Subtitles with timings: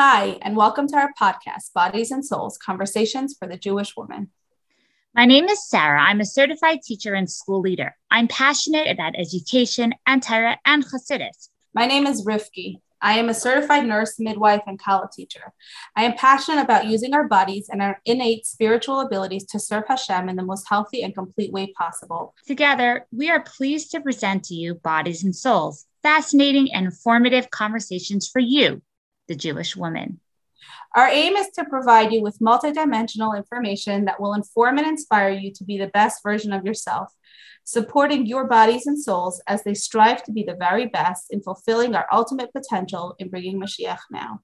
[0.00, 4.30] Hi, and welcome to our podcast, Bodies and Souls Conversations for the Jewish Woman.
[5.12, 6.00] My name is Sarah.
[6.00, 7.96] I'm a certified teacher and school leader.
[8.08, 11.48] I'm passionate about education and Torah and Chassidus.
[11.74, 12.76] My name is Rifki.
[13.02, 15.52] I am a certified nurse, midwife, and Kallah teacher.
[15.96, 20.28] I am passionate about using our bodies and our innate spiritual abilities to serve Hashem
[20.28, 22.36] in the most healthy and complete way possible.
[22.46, 28.28] Together, we are pleased to present to you Bodies and Souls, fascinating and informative conversations
[28.28, 28.80] for you,
[29.28, 30.20] the Jewish woman.
[30.96, 35.52] Our aim is to provide you with multidimensional information that will inform and inspire you
[35.52, 37.12] to be the best version of yourself,
[37.62, 41.94] supporting your bodies and souls as they strive to be the very best in fulfilling
[41.94, 44.40] our ultimate potential in bringing Mashiach now.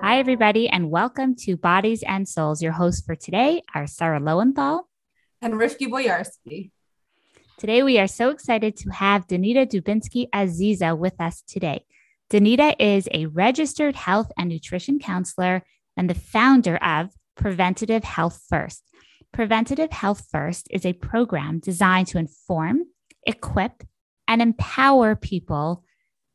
[0.00, 2.62] Hi, everybody, and welcome to Bodies and Souls.
[2.62, 4.88] Your host for today are Sarah Lowenthal
[5.42, 6.70] and Rifki Boyarsky.
[7.58, 11.84] Today, we are so excited to have Danita Dubinsky Aziza with us today.
[12.30, 15.62] Danita is a registered health and nutrition counselor
[15.96, 18.82] and the founder of Preventative Health First.
[19.32, 22.84] Preventative Health First is a program designed to inform,
[23.26, 23.84] equip,
[24.26, 25.84] and empower people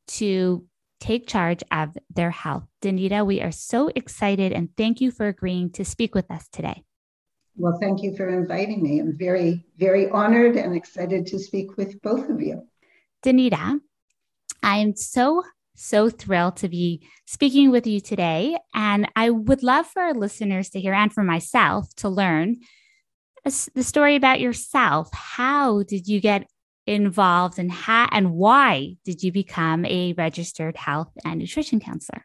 [0.08, 0.66] to
[1.00, 2.66] take charge of their health.
[2.82, 6.84] Danita, we are so excited and thank you for agreeing to speak with us today.
[7.58, 9.00] Well, thank you for inviting me.
[9.00, 12.68] I'm very, very honored and excited to speak with both of you.
[13.26, 13.80] Danita,
[14.62, 15.44] I am so,
[15.76, 18.58] so thrilled to be speaking with you today.
[18.76, 22.58] And I would love for our listeners to hear and for myself to learn
[23.44, 25.10] uh, the story about yourself.
[25.12, 26.48] How did you get
[26.86, 32.24] involved and how and why did you become a registered health and nutrition counselor?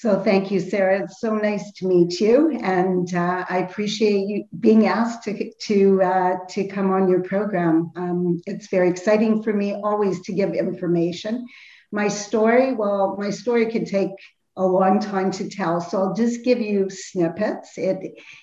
[0.00, 1.02] So thank you, Sarah.
[1.02, 6.00] It's so nice to meet you, and uh, I appreciate you being asked to to
[6.00, 7.90] uh, to come on your program.
[7.96, 11.44] Um, it's very exciting for me always to give information.
[11.90, 14.12] My story, well, my story could take
[14.56, 17.76] a long time to tell, so I'll just give you snippets.
[17.76, 17.98] It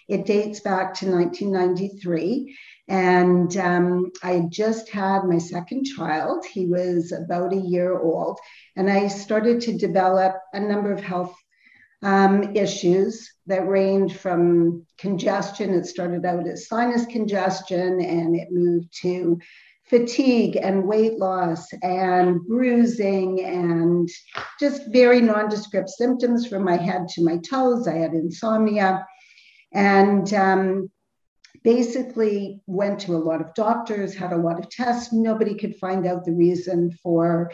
[0.10, 2.54] it dates back to 1993.
[2.88, 6.46] And um, I just had my second child.
[6.46, 8.38] He was about a year old.
[8.76, 11.36] And I started to develop a number of health
[12.06, 15.74] um, issues that range from congestion.
[15.74, 19.40] It started out as sinus congestion and it moved to
[19.86, 24.08] fatigue and weight loss and bruising and
[24.60, 27.88] just very nondescript symptoms from my head to my toes.
[27.88, 29.04] I had insomnia
[29.74, 30.92] and um,
[31.64, 35.12] basically went to a lot of doctors, had a lot of tests.
[35.12, 37.52] Nobody could find out the reason for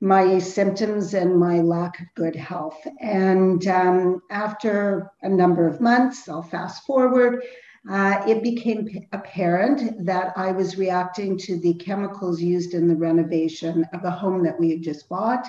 [0.00, 2.86] my symptoms and my lack of good health.
[3.00, 7.42] And um, after a number of months, I'll fast forward,
[7.88, 13.86] uh, it became apparent that I was reacting to the chemicals used in the renovation
[13.92, 15.46] of a home that we had just bought.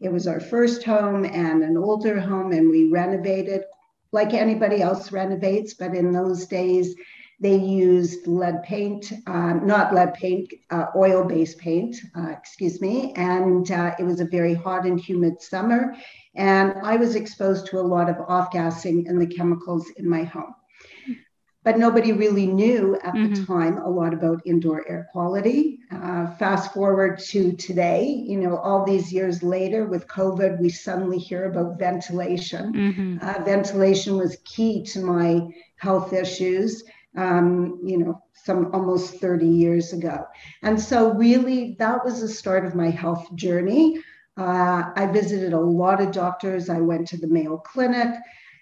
[0.00, 3.64] It was our first home and an older home, and we renovated
[4.12, 6.94] like anybody else renovates, but in those days,
[7.40, 13.14] they used lead paint, uh, not lead paint, uh, oil based paint, uh, excuse me.
[13.16, 15.96] And uh, it was a very hot and humid summer.
[16.34, 20.22] And I was exposed to a lot of off gassing and the chemicals in my
[20.22, 20.54] home.
[21.62, 23.34] But nobody really knew at mm-hmm.
[23.34, 25.78] the time a lot about indoor air quality.
[25.90, 31.18] Uh, fast forward to today, you know, all these years later with COVID, we suddenly
[31.18, 32.72] hear about ventilation.
[32.72, 33.18] Mm-hmm.
[33.20, 36.82] Uh, ventilation was key to my health issues
[37.16, 40.24] um, you know, some almost 30 years ago.
[40.62, 44.00] And so, really, that was the start of my health journey.
[44.36, 46.68] Uh, I visited a lot of doctors.
[46.70, 48.14] I went to the Mayo Clinic,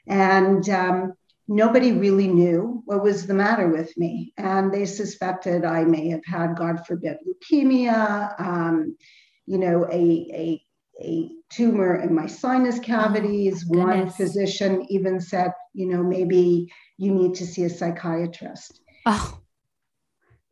[0.07, 1.13] and um,
[1.47, 4.33] nobody really knew what was the matter with me.
[4.37, 8.97] And they suspected I may have had, God forbid, leukemia, um,
[9.47, 10.63] you know, a, a,
[11.01, 13.65] a tumor in my sinus cavities.
[13.73, 18.81] Oh, One physician even said, you know, maybe you need to see a psychiatrist.
[19.07, 19.39] Oh,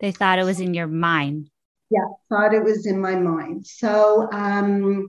[0.00, 1.50] they thought it was in your mind.
[1.90, 3.66] Yeah, thought it was in my mind.
[3.66, 5.08] So um,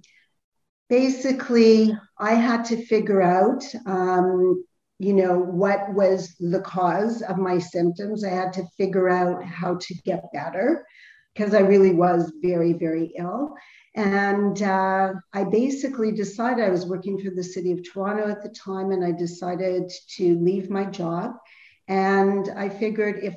[0.90, 4.64] basically, I had to figure out, um,
[5.00, 8.24] you know, what was the cause of my symptoms.
[8.24, 10.86] I had to figure out how to get better
[11.34, 13.54] because I really was very, very ill.
[13.98, 18.50] And uh, I basically decided I was working for the city of Toronto at the
[18.50, 21.32] time, and I decided to leave my job.
[21.88, 23.36] And I figured if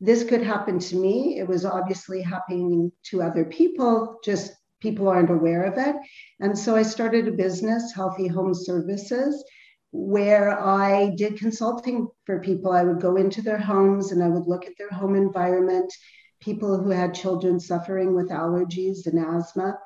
[0.00, 5.30] this could happen to me, it was obviously happening to other people, just people aren't
[5.30, 5.96] aware of it.
[6.38, 9.44] And so I started a business, Healthy Home Services,
[9.90, 12.70] where I did consulting for people.
[12.70, 15.92] I would go into their homes and I would look at their home environment,
[16.40, 19.76] people who had children suffering with allergies and asthma.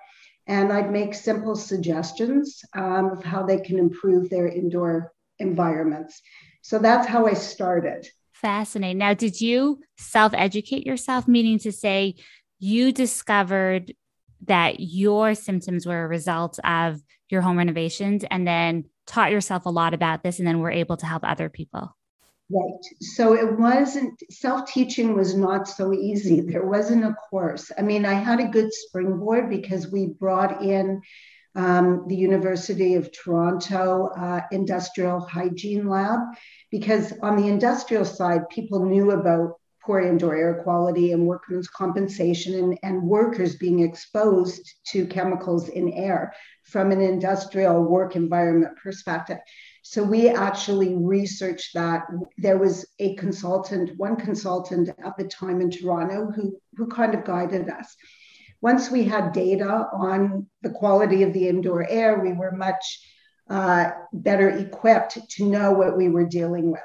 [0.47, 6.21] And I'd make simple suggestions um, of how they can improve their indoor environments.
[6.63, 8.09] So that's how I started.
[8.33, 8.99] Fascinating.
[8.99, 12.17] Now, did you self educate yourself, meaning to say
[12.59, 13.95] you discovered
[14.47, 17.01] that your symptoms were a result of
[17.31, 20.97] your home renovations and then taught yourself a lot about this and then were able
[20.97, 21.97] to help other people?
[22.51, 22.85] Right.
[23.01, 26.41] So it wasn't self teaching was not so easy.
[26.41, 27.73] There wasn't a course.
[27.79, 31.01] I mean, I had a good springboard because we brought in
[31.55, 36.21] um, the University of Toronto uh, Industrial Hygiene Lab,
[36.71, 42.55] because on the industrial side, people knew about poor indoor air quality and workmen's compensation
[42.55, 46.33] and, and workers being exposed to chemicals in air
[46.65, 49.39] from an industrial work environment perspective.
[49.83, 52.05] So we actually researched that.
[52.39, 57.25] There was a consultant, one consultant at the time in Toronto who, who kind of
[57.25, 57.97] guided us.
[58.61, 63.01] Once we had data on the quality of the indoor air, we were much
[63.51, 66.81] uh, better equipped to know what we were dealing with.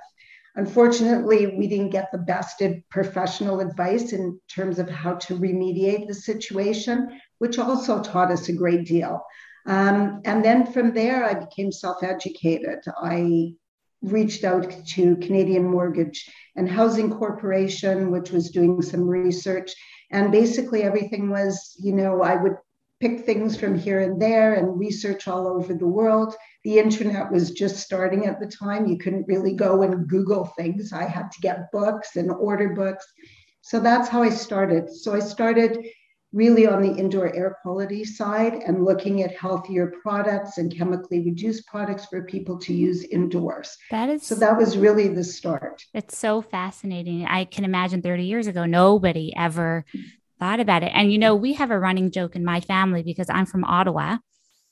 [0.55, 6.15] Unfortunately, we didn't get the best professional advice in terms of how to remediate the
[6.15, 9.21] situation, which also taught us a great deal.
[9.67, 12.79] Um, and then from there, I became self educated.
[13.01, 13.53] I
[14.01, 19.71] reached out to Canadian Mortgage and Housing Corporation, which was doing some research.
[20.11, 22.55] And basically, everything was, you know, I would
[22.99, 26.33] pick things from here and there and research all over the world.
[26.63, 28.87] The internet was just starting at the time.
[28.87, 30.93] You couldn't really go and Google things.
[30.93, 33.05] I had to get books and order books.
[33.61, 34.89] So that's how I started.
[34.89, 35.77] So I started
[36.37, 41.65] really on the indoor air quality side and looking at healthier products and chemically reduced
[41.65, 43.75] products for people to use indoors.
[43.89, 45.83] That is so that was really the start.
[45.95, 47.25] It's so fascinating.
[47.25, 49.83] I can imagine 30 years ago, nobody ever
[50.39, 50.91] thought about it.
[50.93, 54.17] And, you know, we have a running joke in my family because I'm from Ottawa,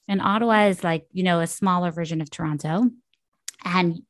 [0.07, 2.91] and Ottawa is like, you know, a smaller version of Toronto.
[3.63, 4.03] And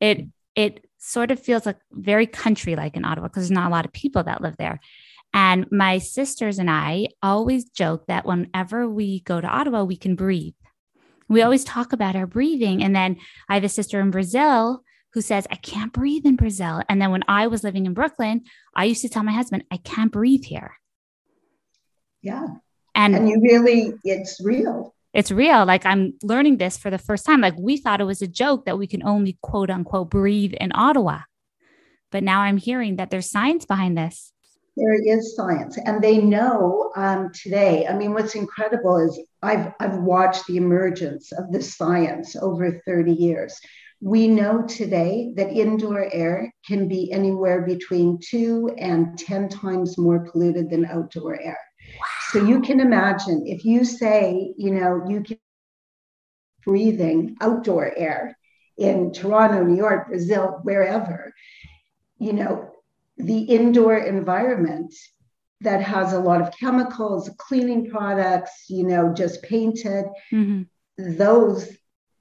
[0.00, 3.74] it, it, sort of feels like very country like in Ottawa because there's not a
[3.74, 4.78] lot of people that live there.
[5.34, 10.14] And my sisters and I always joke that whenever we go to Ottawa, we can
[10.14, 10.54] breathe.
[11.28, 12.82] We always talk about our breathing.
[12.82, 13.16] And then
[13.48, 14.82] I have a sister in Brazil
[15.14, 16.82] who says, I can't breathe in Brazil.
[16.88, 18.42] And then when I was living in Brooklyn,
[18.74, 20.76] I used to tell my husband, I can't breathe here.
[22.22, 22.46] Yeah.
[22.94, 24.94] And, and you really, it's real.
[25.14, 25.64] It's real.
[25.66, 27.40] Like I'm learning this for the first time.
[27.40, 30.72] Like we thought it was a joke that we can only quote unquote breathe in
[30.74, 31.20] Ottawa.
[32.10, 34.31] But now I'm hearing that there's science behind this.
[34.76, 37.86] There is science, and they know um, today.
[37.86, 43.12] I mean, what's incredible is I've I've watched the emergence of the science over 30
[43.12, 43.60] years.
[44.00, 50.28] We know today that indoor air can be anywhere between two and 10 times more
[50.30, 51.58] polluted than outdoor air.
[52.00, 52.06] Wow.
[52.30, 55.38] So you can imagine if you say, you know, you can
[56.64, 58.36] breathing outdoor air
[58.78, 61.32] in Toronto, New York, Brazil, wherever,
[62.18, 62.71] you know,
[63.16, 64.94] the indoor environment
[65.60, 70.62] that has a lot of chemicals, cleaning products, you know, just painted, mm-hmm.
[71.16, 71.68] those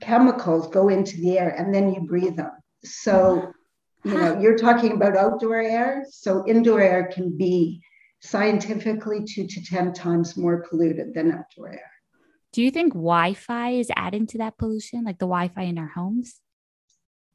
[0.01, 2.51] chemicals go into the air and then you breathe them.
[2.84, 3.51] So,
[4.04, 6.06] you know, you're talking about outdoor air.
[6.10, 7.82] So, indoor air can be
[8.22, 11.92] scientifically two to 10 times more polluted than outdoor air.
[12.54, 15.77] Do you think Wi Fi is adding to that pollution, like the Wi Fi in
[15.77, 16.39] our homes?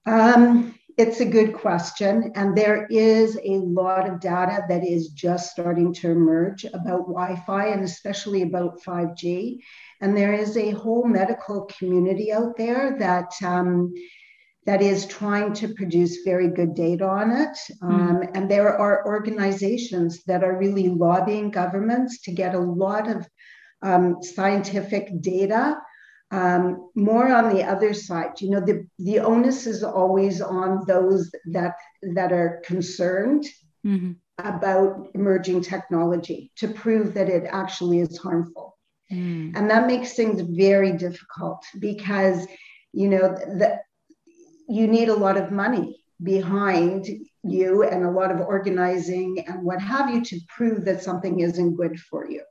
[0.05, 2.33] Um, it's a good question.
[2.35, 7.37] And there is a lot of data that is just starting to emerge about Wi
[7.47, 9.59] Fi and especially about 5G.
[10.01, 13.33] And there is a whole medical community out there that.
[13.45, 13.95] Um,
[14.65, 17.57] that is trying to produce very good data on it.
[17.81, 17.95] Hmm.
[17.95, 18.31] Um, mm.
[18.35, 23.29] And there are organizations that are really lobbying governments to get a lot of
[23.83, 25.77] um, scientific data
[26.31, 31.31] um, more on the other side, you know, the, the onus is always on those
[31.47, 31.77] that
[32.15, 33.47] that are concerned
[33.85, 34.13] mm-hmm.
[34.39, 38.77] about emerging technology to prove that it actually is harmful.
[39.13, 39.57] Mm.
[39.57, 42.45] And that makes things very difficult because,
[42.93, 43.79] you know, the,
[44.69, 47.07] you need a lot of money behind
[47.45, 51.77] you and a lot of organizing and what have you to prove that something isn't
[51.77, 52.43] good for you.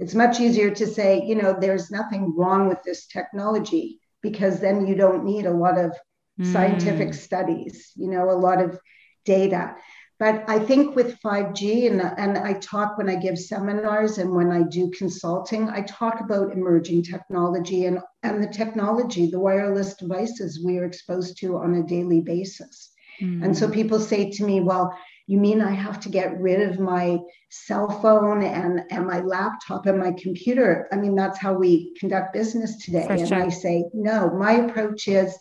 [0.00, 4.86] It's much easier to say, you know, there's nothing wrong with this technology because then
[4.86, 5.92] you don't need a lot of
[6.40, 6.52] mm.
[6.52, 8.78] scientific studies, you know, a lot of
[9.26, 9.76] data.
[10.18, 14.50] but I think with 5G, and, and I talk when I give seminars and when
[14.50, 20.64] I do consulting, I talk about emerging technology and, and the technology, the wireless devices
[20.64, 22.90] we are exposed to on a daily basis.
[23.20, 23.44] Mm.
[23.44, 23.74] And so mm.
[23.74, 24.96] people say to me, well,
[25.30, 27.18] you mean I have to get rid of my
[27.50, 30.88] cell phone and, and my laptop and my computer?
[30.92, 33.06] I mean, that's how we conduct business today.
[33.06, 33.42] For and sure.
[33.42, 35.36] I say, no, my approach is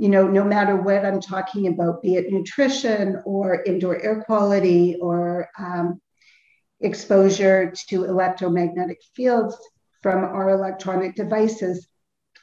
[0.00, 4.96] you know, no matter what I'm talking about, be it nutrition or indoor air quality
[5.00, 6.00] or um,
[6.80, 9.56] exposure to electromagnetic fields
[10.00, 11.88] from our electronic devices,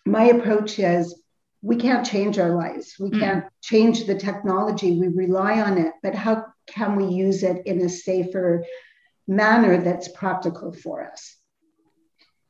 [0.06, 1.16] my approach is
[1.66, 2.96] we can't change our lives.
[3.00, 3.20] We mm.
[3.20, 5.00] can't change the technology.
[5.00, 8.64] We rely on it, but how can we use it in a safer
[9.28, 11.36] manner that's practical for us?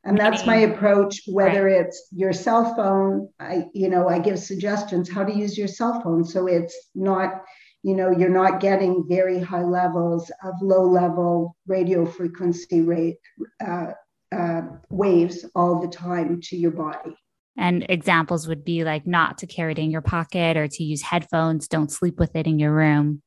[0.04, 1.80] and that's my approach whether right.
[1.80, 6.00] it's your cell phone i you know i give suggestions how to use your cell
[6.00, 7.42] phone so it's not
[7.82, 13.18] you know you're not getting very high levels of low level radio frequency rate
[13.66, 13.88] uh,
[14.30, 17.16] uh, waves all the time to your body
[17.58, 21.02] and examples would be like not to carry it in your pocket or to use
[21.02, 23.22] headphones don't sleep with it in your room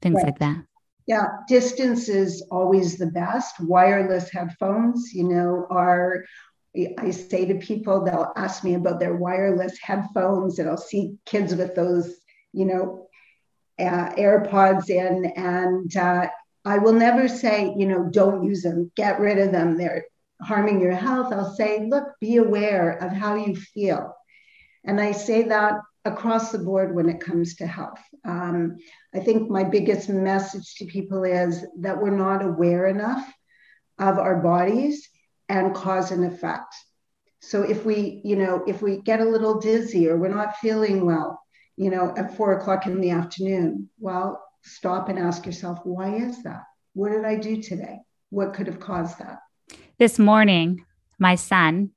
[0.00, 0.26] things right.
[0.26, 0.64] like that
[1.08, 3.58] yeah, distance is always the best.
[3.60, 6.26] Wireless headphones, you know, are
[6.98, 11.54] I say to people, they'll ask me about their wireless headphones, and I'll see kids
[11.54, 12.14] with those,
[12.52, 13.08] you know,
[13.78, 16.28] uh, AirPods in, and uh,
[16.66, 19.78] I will never say, you know, don't use them, get rid of them.
[19.78, 20.04] They're
[20.42, 21.32] harming your health.
[21.32, 24.14] I'll say, look, be aware of how you feel.
[24.84, 28.00] And I say that across the board when it comes to health.
[28.24, 28.78] Um,
[29.14, 33.30] I think my biggest message to people is that we're not aware enough
[33.98, 35.08] of our bodies
[35.48, 36.74] and cause and effect.
[37.40, 41.04] So if we, you know, if we get a little dizzy or we're not feeling
[41.04, 41.40] well,
[41.76, 46.42] you know, at four o'clock in the afternoon, well, stop and ask yourself, why is
[46.42, 46.62] that?
[46.94, 48.00] What did I do today?
[48.30, 49.38] What could have caused that?
[49.98, 50.84] This morning,
[51.18, 51.90] my son,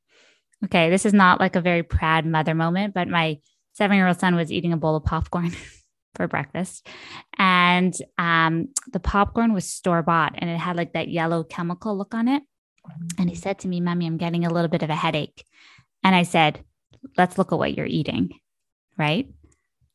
[0.65, 3.37] okay, this is not like a very proud mother moment, but my
[3.73, 5.51] seven year old son was eating a bowl of popcorn
[6.15, 6.87] for breakfast.
[7.37, 12.15] And um, the popcorn was store bought and it had like that yellow chemical look
[12.15, 12.41] on it.
[13.19, 15.45] And he said to me, Mommy, I'm getting a little bit of a headache.
[16.03, 16.63] And I said,
[17.17, 18.31] Let's look at what you're eating.
[18.97, 19.27] Right.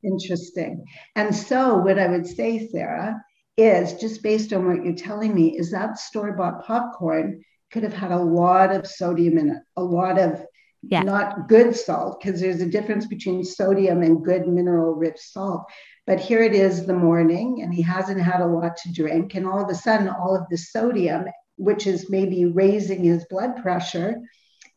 [0.04, 0.84] Interesting.
[1.16, 3.20] And so, what I would say, Sarah,
[3.56, 7.42] is just based on what you're telling me, is that store bought popcorn
[7.72, 10.44] could have had a lot of sodium in it, a lot of
[10.82, 11.02] yeah.
[11.02, 15.64] not good salt, because there's a difference between sodium and good mineral rich salt.
[16.06, 19.34] But here it is the morning, and he hasn't had a lot to drink.
[19.34, 21.24] And all of a sudden, all of the sodium,
[21.56, 24.16] which is maybe raising his blood pressure,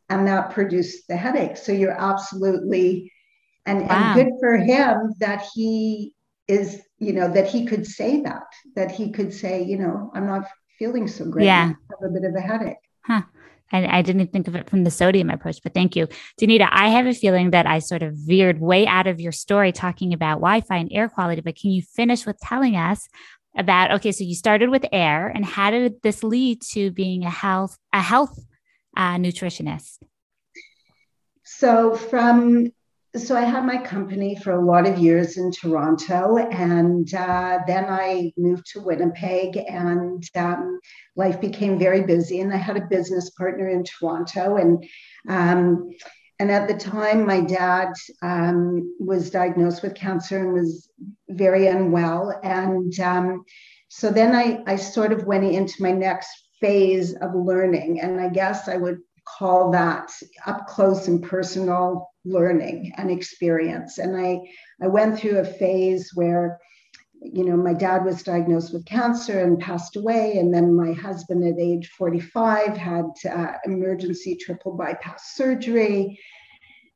[0.10, 1.58] and that produced the headache.
[1.58, 3.12] So you're absolutely,
[3.67, 3.89] and, wow.
[3.89, 6.15] and good for him that he
[6.48, 10.25] is, you know, that he could say that, that he could say, you know, I'm
[10.25, 10.48] not
[10.79, 11.45] feeling so great.
[11.45, 11.67] Yeah.
[11.67, 12.77] Have a bit of a headache.
[13.05, 13.24] Huh.
[13.71, 16.07] I, I didn't think of it from the sodium approach, but thank you.
[16.41, 19.71] Danita, I have a feeling that I sort of veered way out of your story
[19.71, 23.07] talking about Wi Fi and air quality, but can you finish with telling us
[23.55, 27.29] about okay, so you started with air and how did this lead to being a
[27.29, 28.39] health, a health
[28.98, 29.98] uh, nutritionist?
[31.43, 32.71] So from
[33.16, 37.86] so I had my company for a lot of years in Toronto, and uh, then
[37.86, 40.80] I moved to Winnipeg, and um,
[41.16, 42.42] life became very busy.
[42.42, 44.86] And I had a business partner in Toronto, and
[45.28, 45.89] um,
[46.39, 50.89] and at the time, my dad um, was diagnosed with cancer and was
[51.28, 52.39] very unwell.
[52.44, 53.44] And um,
[53.89, 56.30] so then I, I sort of went into my next
[56.62, 59.00] phase of learning, and I guess I would
[59.38, 60.12] call that
[60.45, 63.98] up close and personal learning and experience.
[63.98, 64.39] And I,
[64.81, 66.59] I went through a phase where,
[67.21, 70.38] you know, my dad was diagnosed with cancer and passed away.
[70.38, 76.19] And then my husband at age 45 had uh, emergency triple bypass surgery.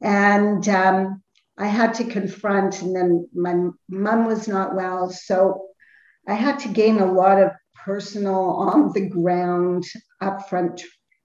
[0.01, 1.21] And um,
[1.57, 3.53] I had to confront, and then my
[3.89, 5.09] mom was not well.
[5.09, 5.67] So
[6.27, 7.51] I had to gain a lot of
[7.85, 9.85] personal on the ground
[10.21, 10.81] upfront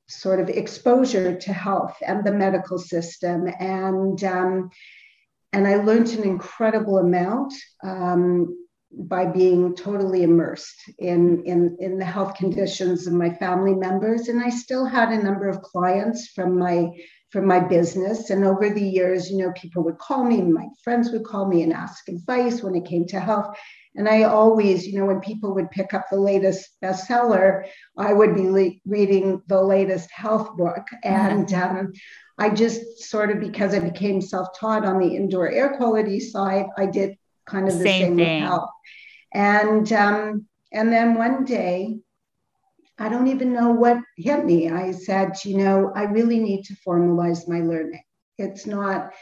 [0.08, 3.48] sort of exposure to health and the medical system.
[3.58, 4.70] And um,
[5.52, 12.04] and I learned an incredible amount um, by being totally immersed in, in in the
[12.04, 14.28] health conditions of my family members.
[14.28, 16.88] And I still had a number of clients from my
[17.30, 18.30] from my business.
[18.30, 21.62] And over the years you know people would call me my friends would call me
[21.62, 23.56] and ask advice when it came to health
[23.98, 28.34] and I always, you know, when people would pick up the latest bestseller, I would
[28.36, 30.86] be le- reading the latest health book.
[31.02, 31.92] And um,
[32.38, 36.66] I just sort of, because I became self taught on the indoor air quality side,
[36.78, 38.70] I did kind of the same, same with health.
[39.34, 41.98] And um, and then one day,
[43.00, 44.70] I don't even know what hit me.
[44.70, 48.02] I said, you know, I really need to formalize my learning.
[48.38, 49.12] It's not,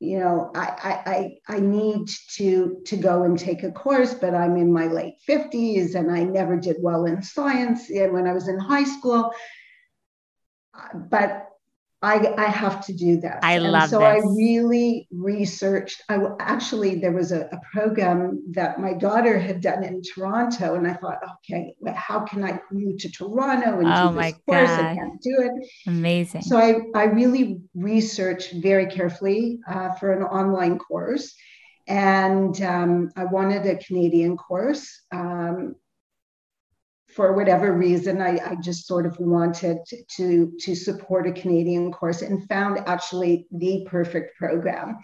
[0.00, 4.56] you know, I I I, need to to go and take a course, but I'm
[4.56, 8.48] in my late 50s and I never did well in science and when I was
[8.48, 9.32] in high school.
[10.76, 11.48] Uh, but
[12.04, 13.38] I, I have to do this.
[13.42, 14.06] I and love so this.
[14.06, 16.02] I really researched.
[16.10, 20.86] I actually there was a, a, program that my daughter had done in Toronto, and
[20.86, 24.40] I thought, okay, well, how can I move to Toronto and oh do my this
[24.46, 24.68] course?
[24.68, 24.84] God.
[24.84, 25.68] I can't do it.
[25.86, 26.42] Amazing.
[26.42, 31.34] So I I really researched very carefully uh, for an online course,
[31.88, 35.04] and um, I wanted a Canadian course.
[35.10, 35.76] Um,
[37.14, 39.78] for whatever reason, I, I, just sort of wanted
[40.16, 44.98] to, to support a Canadian course and found actually the perfect program.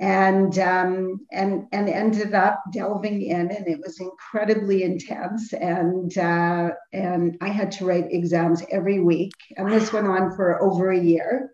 [0.00, 5.52] And, um, and, and ended up delving in, and it was incredibly intense.
[5.52, 9.34] And, uh, and I had to write exams every week.
[9.56, 11.52] And this went on for over a year.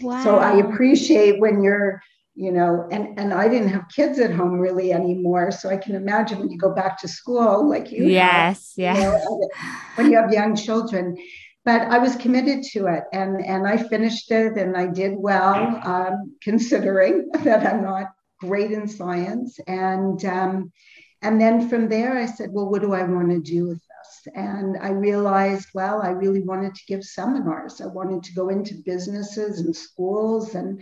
[0.00, 0.24] Wow.
[0.24, 2.02] So I appreciate when you're
[2.34, 5.50] you know and and i didn't have kids at home really anymore.
[5.50, 8.96] So i can imagine when you go back to school like you yes have, yeah
[8.96, 9.48] you know,
[9.96, 11.16] when you have young children.
[11.64, 15.80] But i was committed to it and and i finished it and i did well
[15.84, 18.06] um, considering that i'm not
[18.40, 19.60] great in science.
[19.68, 20.72] And um,
[21.20, 24.32] and then from there i said well what do i want to do with this?
[24.34, 27.82] And i realized well i really wanted to give seminars.
[27.82, 30.80] I wanted to go into businesses and schools and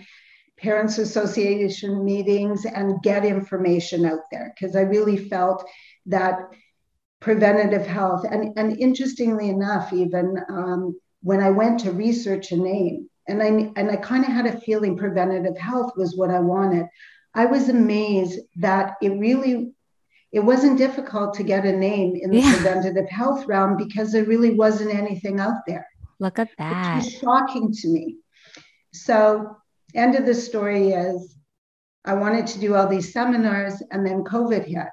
[0.60, 5.64] parents association meetings and get information out there because I really felt
[6.06, 6.38] that
[7.20, 13.08] preventative health and, and interestingly enough even um, when I went to research a name
[13.28, 16.86] and I and I kind of had a feeling preventative health was what I wanted
[17.34, 19.72] I was amazed that it really
[20.32, 22.54] it wasn't difficult to get a name in the yeah.
[22.54, 25.86] preventative health realm because there really wasn't anything out there.
[26.20, 28.18] Look at that it was shocking to me.
[28.92, 29.56] So
[29.94, 31.36] end of the story is
[32.04, 34.88] I wanted to do all these seminars and then COVID hit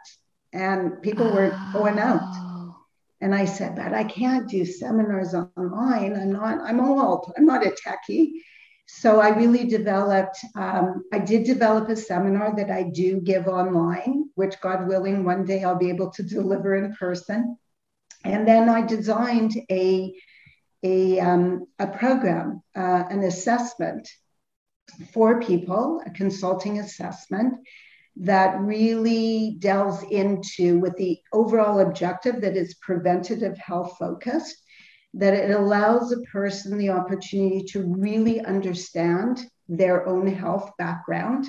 [0.53, 1.73] and people were oh.
[1.73, 2.21] going out.
[2.21, 2.75] Oh.
[3.21, 6.15] And I said, but I can't do seminars online.
[6.15, 7.31] I'm not, I'm old.
[7.37, 8.31] I'm not a techie.
[8.85, 14.29] So I really developed, um, I did develop a seminar that I do give online,
[14.35, 17.57] which God willing, one day I'll be able to deliver in person.
[18.23, 20.13] And then I designed a,
[20.83, 24.07] a, um, a program, uh, an assessment
[25.13, 27.55] for people, a consulting assessment
[28.19, 34.57] that really delves into with the overall objective that is preventative health focused,
[35.13, 41.45] that it allows a person the opportunity to really understand their own health background.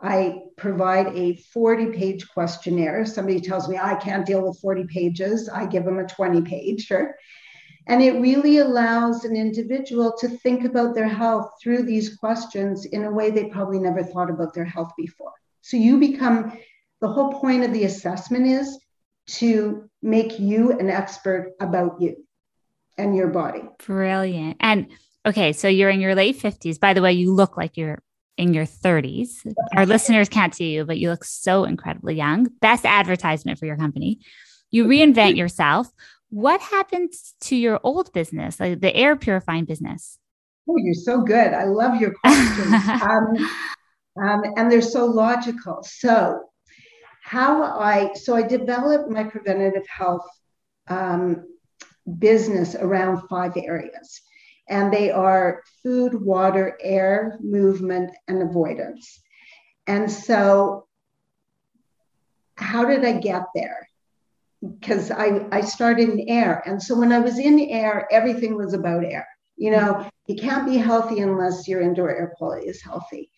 [0.00, 3.06] I provide a 40 page questionnaire.
[3.06, 5.48] Somebody tells me I can't deal with 40 pages.
[5.48, 6.86] I give them a 20 page.
[7.86, 13.04] And it really allows an individual to think about their health through these questions in
[13.04, 15.32] a way they probably never thought about their health before.
[15.60, 16.58] So you become
[17.00, 18.78] the whole point of the assessment is
[19.26, 22.24] to make you an expert about you
[22.98, 23.62] and your body.
[23.84, 24.56] Brilliant.
[24.60, 24.88] And
[25.24, 26.80] okay, so you're in your late 50s.
[26.80, 28.02] By the way, you look like you're
[28.36, 29.30] in your 30s.
[29.74, 32.48] Our listeners can't see you, but you look so incredibly young.
[32.60, 34.20] Best advertisement for your company.
[34.70, 35.88] You reinvent yourself.
[36.36, 40.18] What happens to your old business, like the air purifying business?
[40.68, 41.54] Oh, you're so good.
[41.54, 42.74] I love your questions.
[43.02, 43.36] um,
[44.22, 45.82] um, and they're so logical.
[45.82, 46.42] So,
[47.22, 50.28] how I so I developed my preventative health
[50.88, 51.46] um,
[52.18, 54.20] business around five areas,
[54.68, 59.22] and they are food, water, air, movement, and avoidance.
[59.86, 60.86] And so,
[62.56, 63.88] how did I get there?
[64.62, 66.62] Because I, I started in air.
[66.66, 69.26] And so when I was in air, everything was about air.
[69.56, 73.30] You know, you can't be healthy unless your indoor air quality is healthy.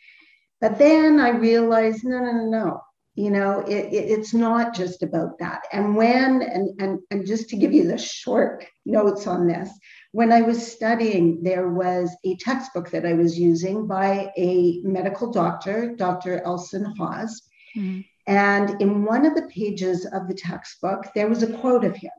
[0.61, 2.81] But then I realized, no, no, no, no.
[3.15, 5.63] You know, it, it, it's not just about that.
[5.73, 9.71] And when, and, and, and just to give you the short notes on this,
[10.13, 15.33] when I was studying, there was a textbook that I was using by a medical
[15.33, 16.43] doctor, Dr.
[16.45, 17.43] Elson Haas.
[17.77, 18.01] Mm-hmm.
[18.29, 22.11] And in one of the pages of the textbook, there was a quote of his.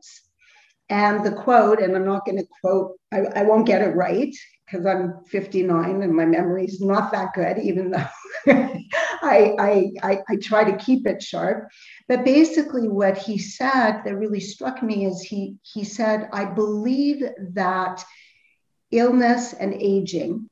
[0.88, 4.34] And the quote, and I'm not going to quote, I, I, won't get it right
[4.66, 8.06] because I'm 59 and my memory is not that good, even though
[8.48, 11.68] I, I, I, I try to keep it sharp.
[12.08, 17.22] But basically, what he said that really struck me is he, he said, I believe
[17.52, 18.04] that
[18.90, 20.50] illness and aging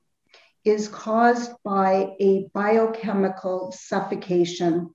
[0.65, 4.95] is caused by a biochemical suffocation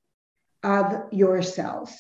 [0.63, 1.93] of your cells.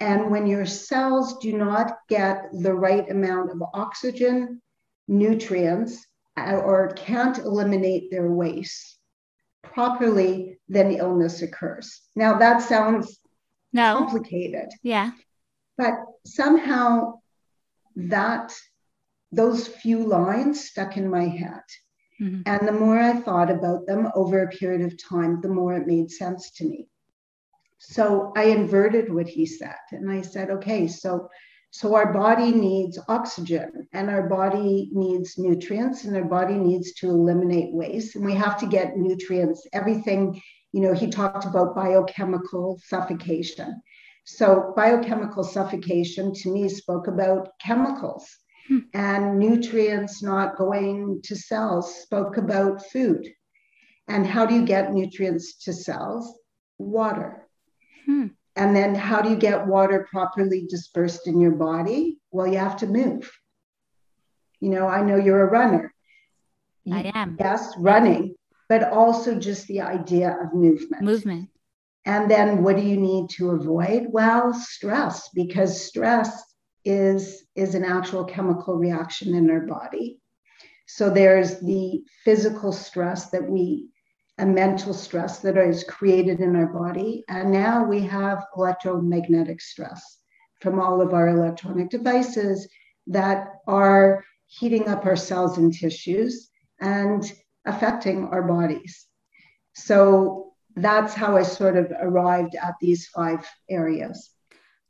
[0.00, 4.60] And when your cells do not get the right amount of oxygen,
[5.06, 6.04] nutrients,
[6.36, 8.98] uh, or can't eliminate their waste
[9.62, 12.00] properly, then illness occurs.
[12.16, 13.18] Now, that sounds
[13.72, 13.96] no.
[13.98, 14.70] complicated.
[14.82, 15.12] Yeah.
[15.78, 15.94] But
[16.26, 17.20] somehow
[17.96, 18.54] that
[19.30, 21.62] those few lines stuck in my head.
[22.20, 22.42] Mm-hmm.
[22.46, 25.86] And the more I thought about them over a period of time, the more it
[25.86, 26.88] made sense to me.
[27.84, 29.74] So I inverted what he said.
[29.90, 31.28] And I said, okay, so
[31.74, 37.08] so our body needs oxygen and our body needs nutrients and our body needs to
[37.08, 38.14] eliminate waste.
[38.14, 40.40] And we have to get nutrients, everything,
[40.72, 43.80] you know, he talked about biochemical suffocation.
[44.24, 48.28] So biochemical suffocation to me spoke about chemicals
[48.68, 48.80] hmm.
[48.92, 53.26] and nutrients not going to cells, spoke about food.
[54.08, 56.38] And how do you get nutrients to cells?
[56.78, 57.41] Water.
[58.06, 58.26] Hmm.
[58.56, 62.18] And then how do you get water properly dispersed in your body?
[62.30, 63.30] Well, you have to move.
[64.60, 65.92] You know, I know you're a runner.
[66.90, 67.36] I am.
[67.38, 68.34] Yes, running,
[68.68, 71.02] but also just the idea of movement.
[71.02, 71.48] Movement.
[72.04, 74.06] And then what do you need to avoid?
[74.10, 76.42] Well, stress, because stress
[76.84, 80.18] is, is an actual chemical reaction in our body.
[80.86, 83.91] So there's the physical stress that we
[84.42, 87.24] a mental stress that is created in our body.
[87.28, 90.18] And now we have electromagnetic stress
[90.60, 92.68] from all of our electronic devices
[93.06, 96.50] that are heating up our cells and tissues
[96.80, 97.32] and
[97.66, 99.06] affecting our bodies.
[99.74, 104.30] So that's how I sort of arrived at these five areas.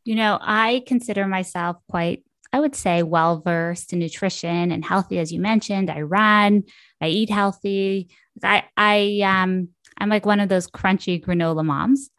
[0.04, 5.18] You know, I consider myself quite, I would say, well versed in nutrition and healthy,
[5.18, 5.90] as you mentioned.
[5.90, 6.64] I run,
[7.00, 8.10] I eat healthy.
[8.42, 12.10] I I um I'm like one of those crunchy granola moms.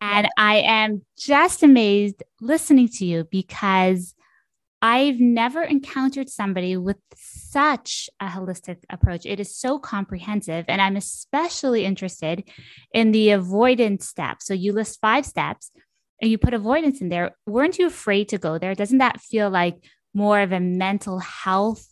[0.00, 4.14] And I am just amazed listening to you because
[4.80, 9.26] I've never encountered somebody with such a holistic approach.
[9.26, 10.66] It is so comprehensive.
[10.68, 12.48] And I'm especially interested
[12.94, 14.40] in the avoidance step.
[14.40, 15.72] So you list five steps
[16.20, 17.32] and you put avoidance in there.
[17.46, 18.74] Weren't you afraid to go there?
[18.74, 19.76] Doesn't that feel like
[20.14, 21.86] more of a mental health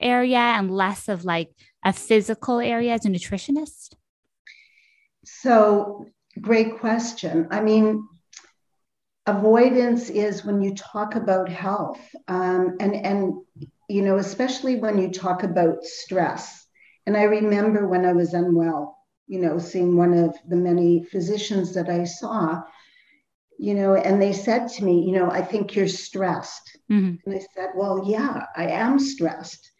[0.00, 1.50] area and less of like
[1.84, 3.94] a physical area as a nutritionist?
[5.24, 6.06] So,
[6.40, 7.48] great question.
[7.50, 8.06] I mean,
[9.26, 13.34] avoidance is when you talk about health, um, and and
[13.88, 16.66] you know, especially when you talk about stress.
[17.06, 18.96] And I remember when I was unwell,
[19.26, 22.62] you know, seeing one of the many physicians that I saw,
[23.64, 26.78] you know, and they said to me, you know, I think you're stressed.
[26.90, 27.16] Mm-hmm.
[27.24, 29.70] And I said, well, yeah, I am stressed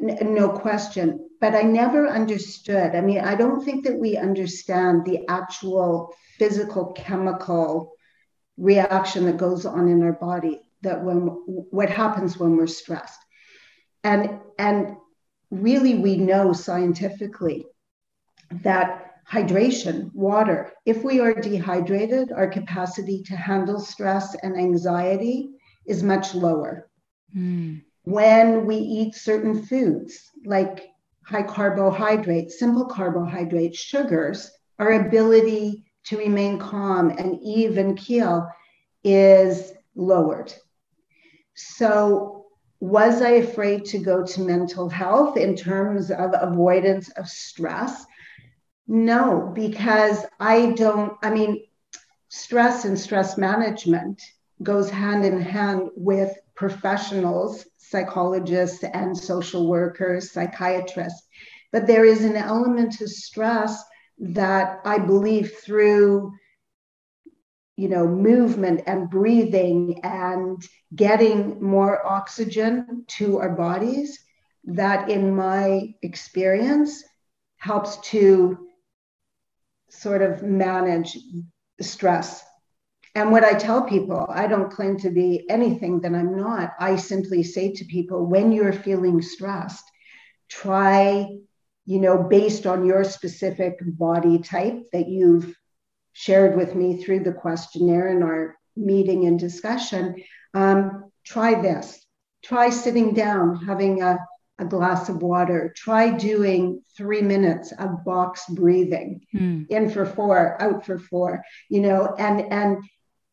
[0.00, 1.28] no question.
[1.40, 2.94] But I never understood.
[2.94, 7.92] I mean, I don't think that we understand the actual physical chemical
[8.56, 13.18] reaction that goes on in our body that when what happens when we're stressed.
[14.02, 14.96] And and
[15.50, 17.66] really we know scientifically
[18.62, 25.50] that hydration, water, if we are dehydrated, our capacity to handle stress and anxiety
[25.86, 26.88] is much lower.
[27.36, 30.88] Mm when we eat certain foods like
[31.24, 38.48] high carbohydrates, simple carbohydrates, sugars, our ability to remain calm and even keel
[39.02, 40.54] is lowered.
[41.54, 42.44] So,
[42.78, 48.06] was I afraid to go to mental health in terms of avoidance of stress?
[48.88, 51.64] No, because I don't, I mean,
[52.28, 54.22] stress and stress management
[54.62, 61.22] goes hand in hand with professionals psychologists and social workers, psychiatrists.
[61.72, 63.82] But there is an element of stress
[64.18, 66.32] that I believe through
[67.76, 70.62] you know movement and breathing and
[70.94, 74.18] getting more oxygen to our bodies
[74.64, 77.04] that in my experience
[77.58, 78.65] helps to
[79.88, 81.16] sort of manage
[81.80, 82.42] stress
[83.16, 86.74] and what I tell people, I don't claim to be anything that I'm not.
[86.78, 89.84] I simply say to people, when you're feeling stressed,
[90.50, 91.26] try,
[91.86, 95.56] you know, based on your specific body type that you've
[96.12, 100.16] shared with me through the questionnaire in our meeting and discussion,
[100.52, 101.98] um, try this.
[102.44, 104.18] Try sitting down, having a,
[104.58, 105.72] a glass of water.
[105.76, 109.68] Try doing three minutes of box breathing, mm.
[109.68, 112.84] in for four, out for four, you know, and and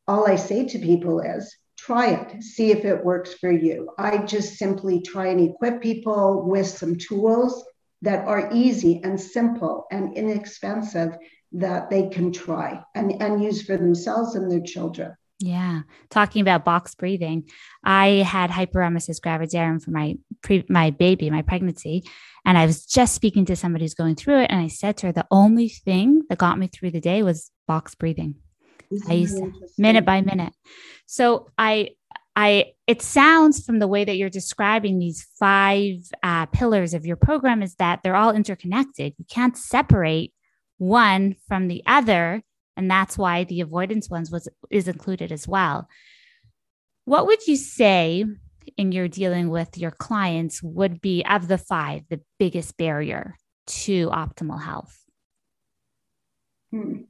[0.08, 3.90] all I say to people is try it, see if it works for you.
[3.98, 7.64] I just simply try and equip people with some tools
[8.02, 11.18] that are easy and simple and inexpensive
[11.54, 15.14] that they can try and, and use for themselves and their children.
[15.44, 15.82] Yeah.
[16.10, 17.50] Talking about box breathing,
[17.84, 22.06] I had hyperemesis gravidarum for my pre- my baby, my pregnancy,
[22.46, 25.08] and I was just speaking to somebody who's going through it, and I said to
[25.08, 28.36] her, the only thing that got me through the day was box breathing.
[28.90, 30.54] Isn't I used to, minute by minute.
[31.08, 31.90] So I
[32.38, 37.18] I it sounds from the way that you're describing these five uh, pillars of your
[37.18, 39.14] program is that they're all interconnected.
[39.18, 40.32] You can't separate
[40.78, 42.44] one from the other,
[42.76, 45.88] and that's why the avoidance ones was is included as well.
[47.06, 48.26] What would you say
[48.78, 54.10] in your dealing with your clients would be of the five the biggest barrier to
[54.10, 54.98] optimal health?
[56.72, 57.02] Hmm.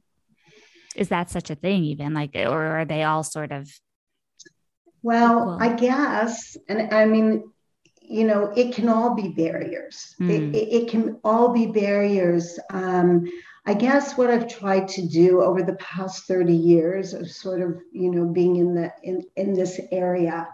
[0.96, 3.68] Is that such a thing, even like, or are they all sort of
[5.04, 7.44] well, I guess, and I mean,
[8.00, 10.14] you know, it can all be barriers.
[10.18, 10.30] Mm.
[10.30, 10.54] It, hmm.
[10.54, 12.58] it, it, can all be barriers.
[12.70, 13.26] Um,
[13.66, 17.80] I guess what I've tried to do over the past 30 years of sort of,
[17.92, 20.48] you know, being in the in, in this area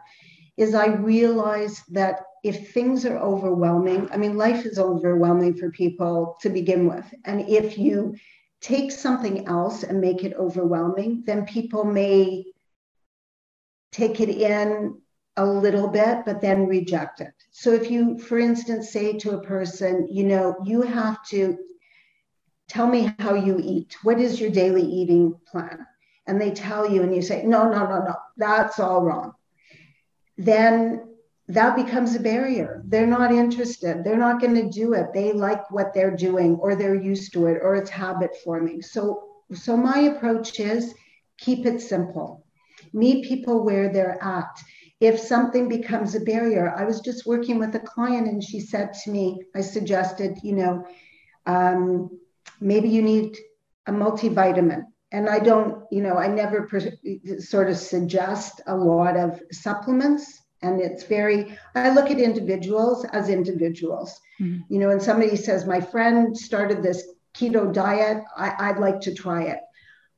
[0.57, 6.38] is I realize that if things are overwhelming, I mean, life is overwhelming for people
[6.42, 7.05] to begin with.
[7.25, 8.14] And if you
[8.61, 12.44] take something else and make it overwhelming, then people may
[13.90, 15.01] take it in
[15.37, 17.33] a little bit, but then reject it.
[17.51, 21.59] So if you, for instance, say to a person, you know, you have to
[22.71, 23.97] tell me how you eat.
[24.03, 25.87] What is your daily eating plan?
[26.27, 29.33] And they tell you, and you say, no, no, no, no, that's all wrong.
[30.39, 31.09] Then
[31.49, 32.83] that becomes a barrier.
[32.87, 34.05] They're not interested.
[34.05, 35.13] They're not going to do it.
[35.13, 38.81] They like what they're doing, or they're used to it, or it's habit forming.
[38.81, 40.95] So, so my approach is
[41.39, 42.45] keep it simple
[42.93, 44.59] meet people where they're at.
[45.01, 48.93] If something becomes a barrier, I was just working with a client and she said
[49.05, 50.87] to me, I suggested, you know,
[51.47, 52.19] um,
[52.61, 53.37] maybe you need
[53.87, 54.85] a multivitamin.
[55.12, 56.92] And I don't, you know, I never per-
[57.38, 60.40] sort of suggest a lot of supplements.
[60.62, 64.20] And it's very, I look at individuals as individuals.
[64.40, 64.73] Mm-hmm.
[64.73, 67.03] You know, and somebody says, my friend started this
[67.35, 69.61] keto diet, I, I'd like to try it.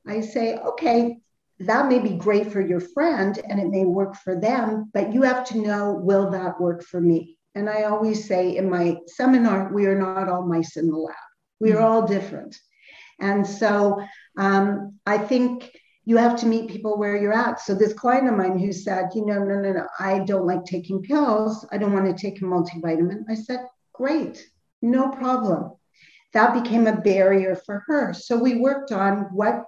[0.05, 1.17] I say, okay,
[1.59, 5.21] that may be great for your friend and it may work for them, but you
[5.21, 7.37] have to know will that work for me?
[7.55, 11.15] And I always say in my seminar, we are not all mice in the lab,
[11.63, 11.85] we are mm-hmm.
[11.85, 12.59] all different.
[13.21, 14.05] And so
[14.37, 15.71] um, I think
[16.03, 17.61] you have to meet people where you're at.
[17.61, 20.65] So this client of mine who said, you know, no, no, no, I don't like
[20.65, 21.65] taking pills.
[21.71, 23.23] I don't want to take a multivitamin.
[23.29, 24.45] I said, great,
[24.81, 25.71] no problem.
[26.33, 28.13] That became a barrier for her.
[28.13, 29.63] So we worked on what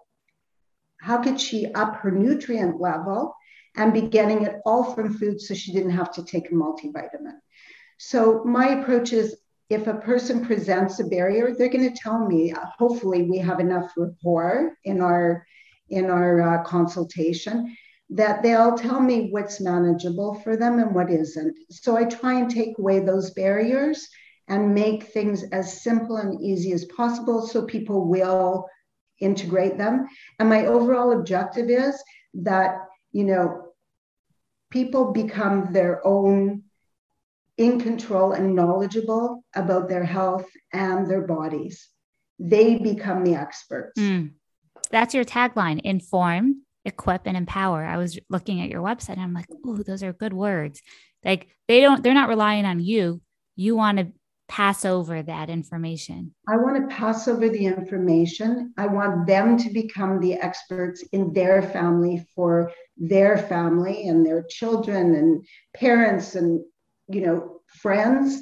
[1.00, 3.36] how could she up her nutrient level
[3.78, 7.38] and be getting it all from food so she didn't have to take a multivitamin?
[7.98, 9.38] So my approach is
[9.70, 12.54] if a person presents a barrier, they're going to tell me.
[12.78, 15.46] Hopefully, we have enough rapport in our
[15.90, 17.76] in our uh, consultation
[18.10, 21.56] that they'll tell me what's manageable for them and what isn't.
[21.72, 24.08] So I try and take away those barriers
[24.48, 28.68] and make things as simple and easy as possible so people will
[29.20, 30.08] integrate them.
[30.40, 32.02] And my overall objective is
[32.36, 32.78] that,
[33.12, 33.72] you know,
[34.70, 36.64] people become their own
[37.58, 41.90] in control and knowledgeable about their health and their bodies.
[42.38, 44.00] They become the experts.
[44.00, 44.34] Mm.
[44.92, 47.86] That's your tagline inform, equip, and empower.
[47.86, 50.82] I was looking at your website and I'm like, oh, those are good words.
[51.24, 53.22] Like they don't, they're not relying on you.
[53.56, 54.12] You want to
[54.48, 56.36] pass over that information?
[56.48, 58.74] I want to pass over the information.
[58.78, 64.44] I want them to become the experts in their family for their family and their
[64.44, 66.64] children and parents and
[67.08, 68.42] you know friends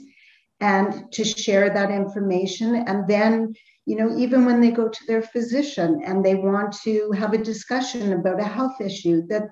[0.60, 3.54] and to share that information and then
[3.86, 7.38] you know even when they go to their physician and they want to have a
[7.38, 9.44] discussion about a health issue that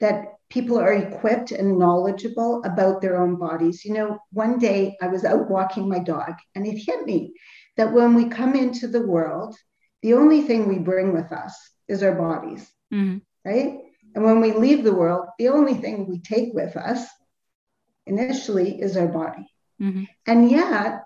[0.00, 3.86] that people are equipped and knowledgeable about their own bodies.
[3.86, 7.32] You know, one day I was out walking my dog and it hit me
[7.78, 9.56] that when we come into the world,
[10.02, 11.54] the only thing we bring with us
[11.88, 13.18] is our bodies, mm-hmm.
[13.48, 13.78] right?
[14.14, 17.06] And when we leave the world, the only thing we take with us
[18.06, 19.48] initially is our body.
[19.80, 20.04] Mm-hmm.
[20.26, 21.04] And yet,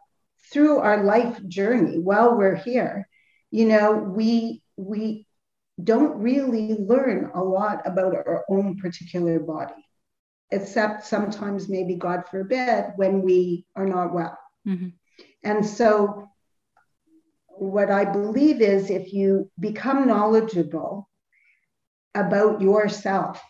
[0.53, 3.09] through our life journey while we're here,
[3.51, 5.27] you know, we we
[5.83, 9.87] don't really learn a lot about our own particular body,
[10.51, 14.39] except sometimes, maybe God forbid, when we are not well.
[14.67, 14.89] Mm-hmm.
[15.43, 16.29] And so,
[17.49, 21.09] what I believe is if you become knowledgeable
[22.15, 23.43] about yourself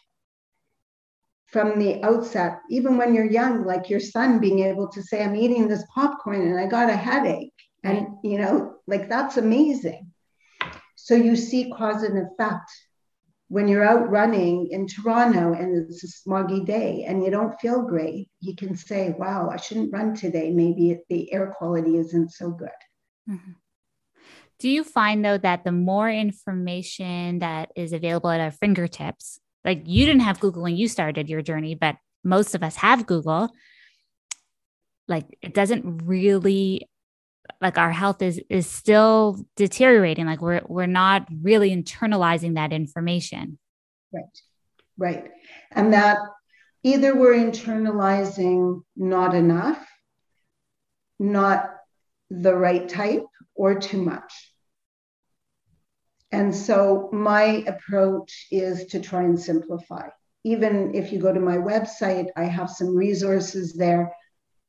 [1.47, 5.37] from the outset, even when you're young, like your son being able to say, I'm
[5.37, 7.53] eating this popcorn and I got a headache.
[7.85, 10.13] And, you know, like that's amazing.
[10.97, 12.71] So you see cause and effect
[13.49, 17.83] when you're out running in Toronto and it's a smoggy day and you don't feel
[17.83, 20.51] great, you can say, wow, I shouldn't run today.
[20.51, 22.69] Maybe the air quality isn't so good.
[23.31, 23.53] Mm-hmm.
[24.59, 29.83] Do you find though that the more information that is available at our fingertips, like
[29.85, 33.51] you didn't have Google when you started your journey, but most of us have Google,
[35.09, 36.89] like it doesn't really
[37.61, 40.25] like our health is is still deteriorating.
[40.25, 43.59] Like we're we're not really internalizing that information.
[44.13, 44.25] Right.
[44.97, 45.31] Right.
[45.73, 46.19] And that
[46.83, 49.85] either we're internalizing not enough
[51.19, 51.71] not
[52.31, 53.25] the right type
[53.55, 54.46] or too much
[56.33, 60.09] and so my approach is to try and simplify
[60.45, 64.13] even if you go to my website i have some resources there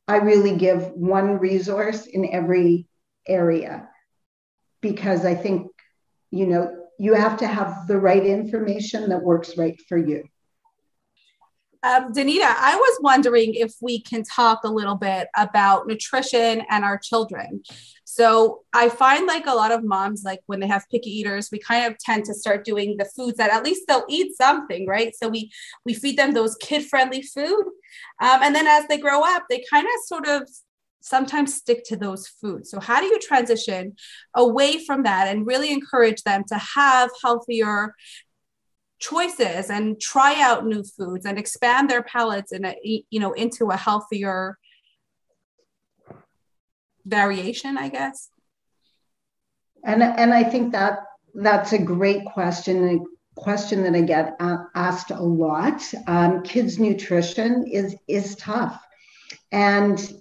[0.08, 2.88] I really give one resource in every
[3.28, 3.90] area
[4.82, 5.68] because I think,
[6.32, 10.24] you know, you have to have the right information that works right for you.
[11.84, 16.84] Um, Danita, I was wondering if we can talk a little bit about nutrition and
[16.84, 17.62] our children.
[18.04, 21.60] So I find like a lot of moms, like when they have picky eaters, we
[21.60, 25.14] kind of tend to start doing the foods that at least they'll eat something, right?
[25.16, 25.52] So we
[25.86, 27.66] we feed them those kid-friendly food,
[28.22, 30.50] um, and then as they grow up, they kind of sort of
[31.02, 32.70] sometimes stick to those foods.
[32.70, 33.96] So how do you transition
[34.36, 37.94] away from that and really encourage them to have healthier
[39.00, 43.78] choices and try out new foods and expand their palates and you know into a
[43.78, 44.58] healthier
[47.06, 48.30] variation i guess.
[49.84, 51.00] And and i think that
[51.34, 54.36] that's a great question a question that i get
[54.76, 55.82] asked a lot.
[56.08, 58.84] Um, kids nutrition is is tough.
[59.52, 60.14] And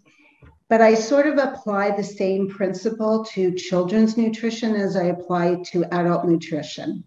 [0.69, 5.85] but i sort of apply the same principle to children's nutrition as i apply to
[5.95, 7.05] adult nutrition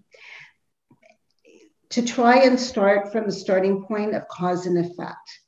[1.89, 5.39] to try and start from the starting point of cause and effect.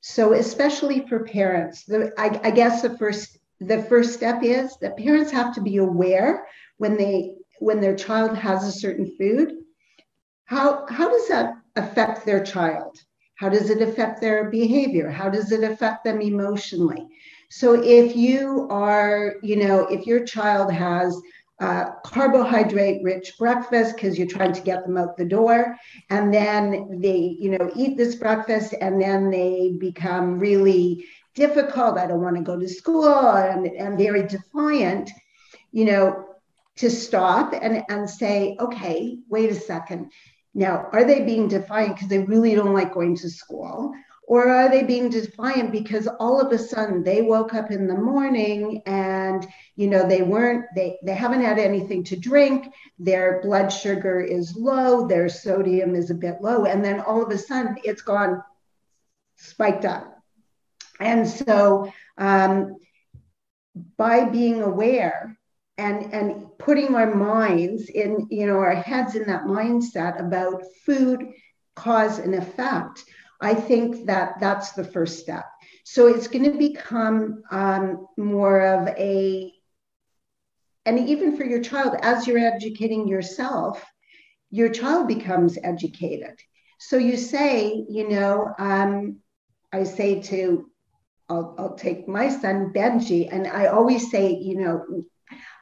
[0.00, 4.98] So, especially for parents, the, I, I guess the first the first step is that
[4.98, 6.46] parents have to be aware
[6.76, 9.54] when they when their child has a certain food.
[10.44, 12.98] How how does that affect their child?
[13.36, 15.10] How does it affect their behavior?
[15.10, 17.06] How does it affect them emotionally?
[17.50, 21.20] So if you are, you know, if your child has
[21.58, 25.76] uh, carbohydrate rich breakfast because you're trying to get them out the door.
[26.10, 31.98] And then they you know eat this breakfast and then they become really difficult.
[31.98, 35.10] I don't want to go to school and, and very defiant
[35.72, 36.24] you know
[36.76, 40.12] to stop and, and say okay wait a second.
[40.54, 43.94] Now are they being defiant because they really don't like going to school
[44.28, 47.94] or are they being defiant because all of a sudden they woke up in the
[47.94, 53.68] morning and you know they weren't they they haven't had anything to drink their blood
[53.68, 57.76] sugar is low their sodium is a bit low and then all of a sudden
[57.84, 58.42] it's gone
[59.36, 60.22] spiked up.
[60.98, 62.76] And so um,
[63.96, 65.38] by being aware
[65.78, 71.22] and and putting our minds in you know our heads in that mindset about food
[71.74, 73.04] cause and effect
[73.40, 75.44] I think that that's the first step.
[75.84, 79.52] So it's going to become um, more of a,
[80.84, 83.84] and even for your child, as you're educating yourself,
[84.50, 86.38] your child becomes educated.
[86.78, 89.18] So you say, you know, um,
[89.72, 90.70] I say to,
[91.28, 95.04] I'll, I'll take my son Benji, and I always say, you know,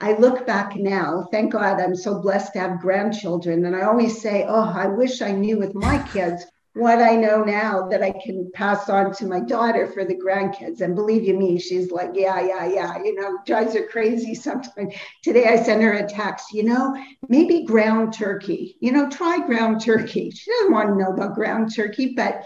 [0.01, 3.65] I look back now, thank God I'm so blessed to have grandchildren.
[3.65, 7.45] And I always say, oh, I wish I knew with my kids what I know
[7.45, 10.81] now that I can pass on to my daughter for the grandkids.
[10.81, 14.93] And believe you me, she's like, yeah, yeah, yeah, you know, drives her crazy sometimes.
[15.23, 16.97] Today I sent her a text, you know,
[17.29, 20.31] maybe ground turkey, you know, try ground turkey.
[20.31, 22.45] She doesn't want to know about ground turkey, but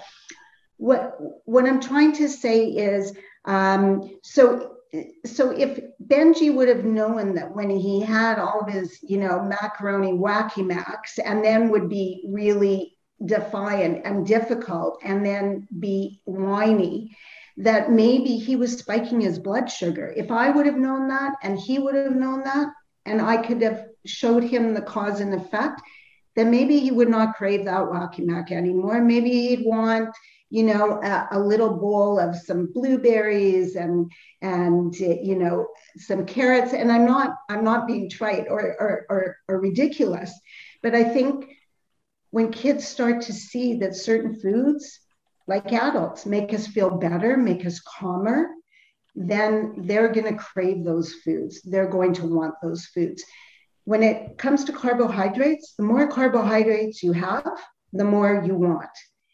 [0.77, 3.13] what what I'm trying to say is
[3.47, 4.77] um, so
[5.25, 9.43] so if Benji would have known that when he had all of his, you know,
[9.43, 17.17] macaroni wacky macs and then would be really defiant and difficult and then be whiny
[17.57, 20.15] that maybe he was spiking his blood sugar.
[20.17, 22.69] If I would have known that and he would have known that,
[23.05, 25.81] and I could have showed him the cause and effect,
[26.37, 29.03] then maybe he would not crave that Wacky Mac anymore.
[29.03, 30.15] Maybe he'd want,
[30.51, 35.67] you know, a, a little bowl of some blueberries and and you know
[35.97, 36.75] some carrots.
[36.75, 40.33] And I'm not I'm not being trite or or, or, or ridiculous,
[40.81, 41.58] but I think
[42.31, 45.01] when kids start to see that certain foods,
[45.47, 48.49] like adults, make us feel better, make us calmer,
[49.15, 51.63] then they're going to crave those foods.
[51.63, 53.25] They're going to want those foods.
[53.85, 57.59] when it comes to carbohydrates, the more carbohydrates you have,
[57.95, 58.91] the more you want.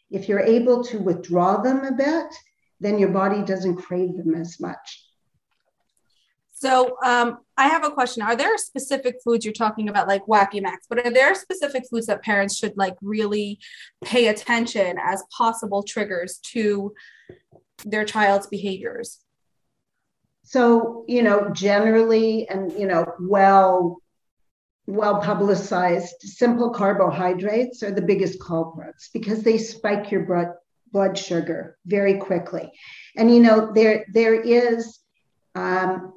[0.09, 2.33] If you're able to withdraw them a bit,
[2.79, 5.04] then your body doesn't crave them as much.
[6.57, 8.23] So um, I have a question.
[8.23, 12.07] Are there specific foods you're talking about, like Wacky Macs, but are there specific foods
[12.07, 13.59] that parents should like really
[14.05, 16.93] pay attention as possible triggers to
[17.85, 19.19] their child's behaviors?
[20.43, 23.97] So, you know, generally and, you know, well
[24.87, 30.53] well publicized, simple carbohydrates are the biggest culprits because they spike your blood
[30.91, 32.71] blood sugar very quickly.
[33.17, 34.99] And you know, there there is
[35.55, 36.13] um,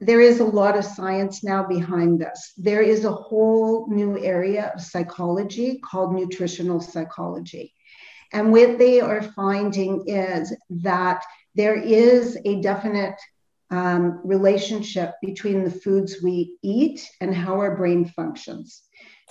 [0.00, 2.54] there is a lot of science now behind this.
[2.56, 7.74] There is a whole new area of psychology called nutritional psychology.
[8.32, 11.22] And what they are finding is that
[11.54, 13.20] there is a definite
[13.70, 18.82] um, relationship between the foods we eat and how our brain functions.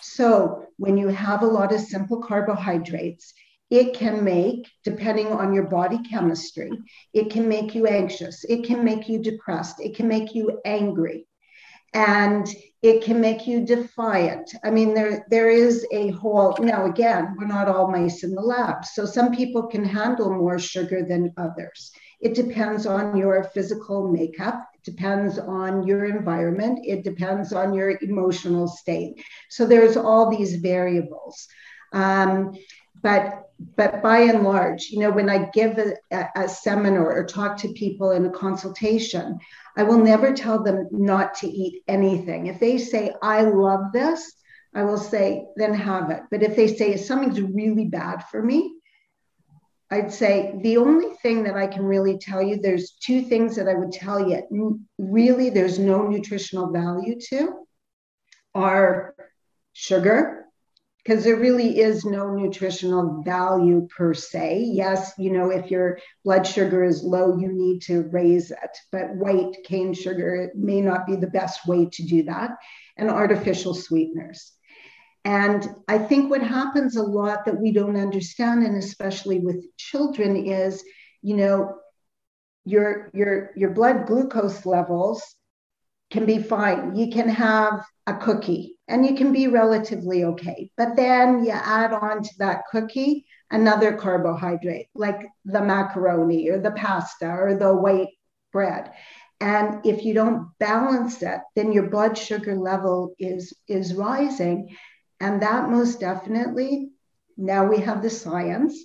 [0.02, 3.34] So, when you have a lot of simple carbohydrates,
[3.70, 6.72] it can make, depending on your body chemistry,
[7.14, 11.28] it can make you anxious, it can make you depressed, it can make you angry,
[11.94, 12.48] and
[12.82, 14.52] it can make you defiant.
[14.64, 18.42] I mean, there, there is a whole, now again, we're not all mice in the
[18.42, 18.86] lab.
[18.86, 21.92] So some people can handle more sugar than others.
[22.22, 24.66] It depends on your physical makeup.
[24.76, 26.80] It depends on your environment.
[26.84, 29.22] It depends on your emotional state.
[29.50, 31.48] So there's all these variables.
[31.92, 32.56] Um,
[33.02, 37.58] but but by and large, you know, when I give a, a, seminar or talk
[37.58, 39.38] to people in a consultation,
[39.76, 42.48] I will never tell them not to eat anything.
[42.48, 44.34] If they say, I love this,
[44.74, 46.22] I will say, then have it.
[46.32, 48.76] But if they say something's really bad for me,
[49.92, 53.68] I'd say the only thing that I can really tell you, there's two things that
[53.68, 57.66] I would tell you, really, there's no nutritional value to
[58.54, 59.16] are
[59.74, 60.46] sugar,
[61.10, 64.64] because there really is no nutritional value per se.
[64.72, 69.16] Yes, you know, if your blood sugar is low, you need to raise it, but
[69.16, 72.52] white cane sugar may not be the best way to do that,
[72.96, 74.52] and artificial sweeteners.
[75.26, 80.36] And I think what happens a lot that we don't understand, and especially with children,
[80.46, 80.84] is
[81.24, 81.74] you know,
[82.66, 85.24] your your your blood glucose levels
[86.10, 86.96] can be fine.
[86.96, 90.72] You can have a cookie and you can be relatively okay.
[90.76, 96.72] But then you add on to that cookie another carbohydrate, like the macaroni or the
[96.72, 98.10] pasta or the white
[98.52, 98.92] bread.
[99.40, 104.76] And if you don't balance it, then your blood sugar level is, is rising.
[105.20, 106.90] And that most definitely,
[107.38, 108.78] now we have the science,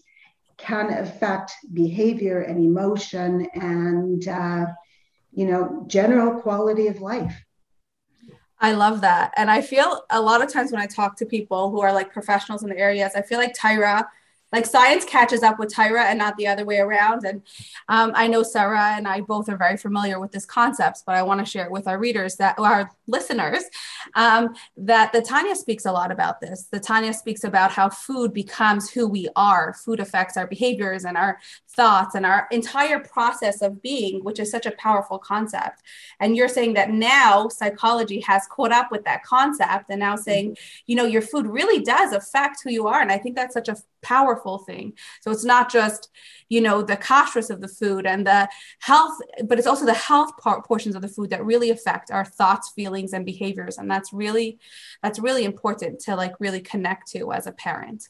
[0.56, 4.66] can affect behavior and emotion and, uh,
[5.34, 7.44] you know, general quality of life.
[8.60, 9.32] I love that.
[9.36, 12.12] And I feel a lot of times when I talk to people who are like
[12.12, 14.08] professionals in the areas, I feel like Torah
[14.54, 17.24] like science catches up with Torah and not the other way around.
[17.24, 17.42] And
[17.88, 21.24] um, I know Sarah and I both are very familiar with this concept, but I
[21.24, 23.64] want to share it with our readers that our listeners
[24.14, 26.68] um, that the Tanya speaks a lot about this.
[26.70, 29.74] The Tanya speaks about how food becomes who we are.
[29.74, 34.52] Food affects our behaviors and our thoughts and our entire process of being, which is
[34.52, 35.82] such a powerful concept.
[36.20, 40.56] And you're saying that now psychology has caught up with that concept and now saying,
[40.86, 43.00] you know, your food really does affect who you are.
[43.00, 44.92] And I think that's such a powerful thing.
[45.22, 46.08] So it's not just,
[46.48, 48.48] you know, the kashrus of the food and the
[48.80, 52.24] health, but it's also the health part, portions of the food that really affect our
[52.24, 53.78] thoughts, feelings, and behaviors.
[53.78, 54.58] And that's really,
[55.02, 58.08] that's really important to like really connect to as a parent.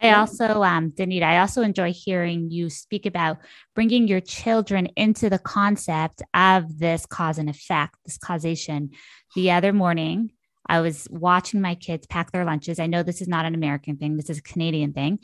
[0.00, 3.38] I also, um, Danita, I also enjoy hearing you speak about
[3.74, 8.90] bringing your children into the concept of this cause and effect, this causation.
[9.36, 10.32] The other morning,
[10.66, 12.78] I was watching my kids pack their lunches.
[12.78, 15.18] I know this is not an American thing, this is a Canadian thing.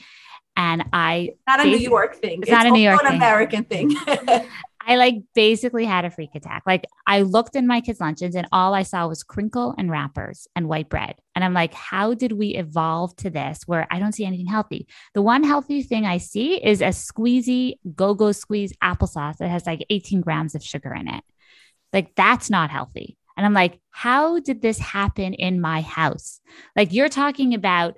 [0.56, 2.40] And I not a New York thing.
[2.40, 3.94] It's, it's not a New York an American thing.
[4.88, 6.62] I like basically had a freak attack.
[6.66, 10.48] Like I looked in my kids' lunches and all I saw was crinkle and wrappers
[10.56, 11.16] and white bread.
[11.34, 14.88] And I'm like, how did we evolve to this where I don't see anything healthy?
[15.12, 19.66] The one healthy thing I see is a squeezy go go squeeze applesauce that has
[19.66, 21.22] like 18 grams of sugar in it.
[21.92, 23.18] Like that's not healthy.
[23.38, 26.40] And I'm like, how did this happen in my house?
[26.74, 27.96] Like you're talking about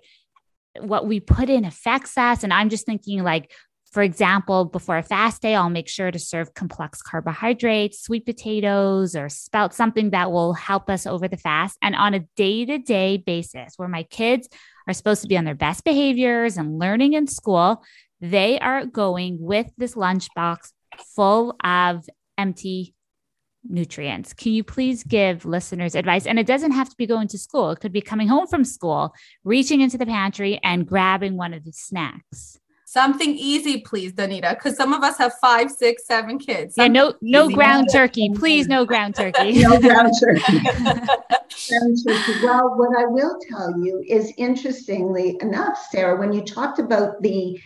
[0.79, 2.45] what we put in affects us.
[2.45, 3.51] And I'm just thinking, like,
[3.91, 9.17] for example, before a fast day, I'll make sure to serve complex carbohydrates, sweet potatoes,
[9.17, 11.77] or spelt something that will help us over the fast.
[11.83, 14.49] And on a day to day basis, where my kids
[14.87, 17.83] are supposed to be on their best behaviors and learning in school,
[18.21, 20.71] they are going with this lunchbox
[21.17, 22.05] full of
[22.39, 22.95] empty
[23.69, 24.33] nutrients.
[24.33, 26.27] Can you please give listeners advice?
[26.27, 28.65] And it doesn't have to be going to school, it could be coming home from
[28.65, 32.59] school, reaching into the pantry and grabbing one of the snacks.
[32.91, 36.75] Something easy, please, Danita, because some of us have five, six, seven kids.
[36.75, 39.53] Something yeah, no, no ground turkey, please, no ground turkey.
[39.63, 40.59] no ground turkey.
[40.59, 42.33] ground turkey.
[42.43, 47.61] Well, what I will tell you is, interestingly enough, Sarah, when you talked about the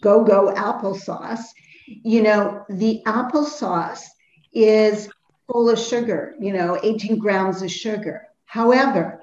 [0.00, 1.44] go-go applesauce,
[1.86, 4.00] you know, the applesauce
[4.64, 5.08] is
[5.46, 8.22] full of sugar, you know, 18 grams of sugar.
[8.44, 9.20] However,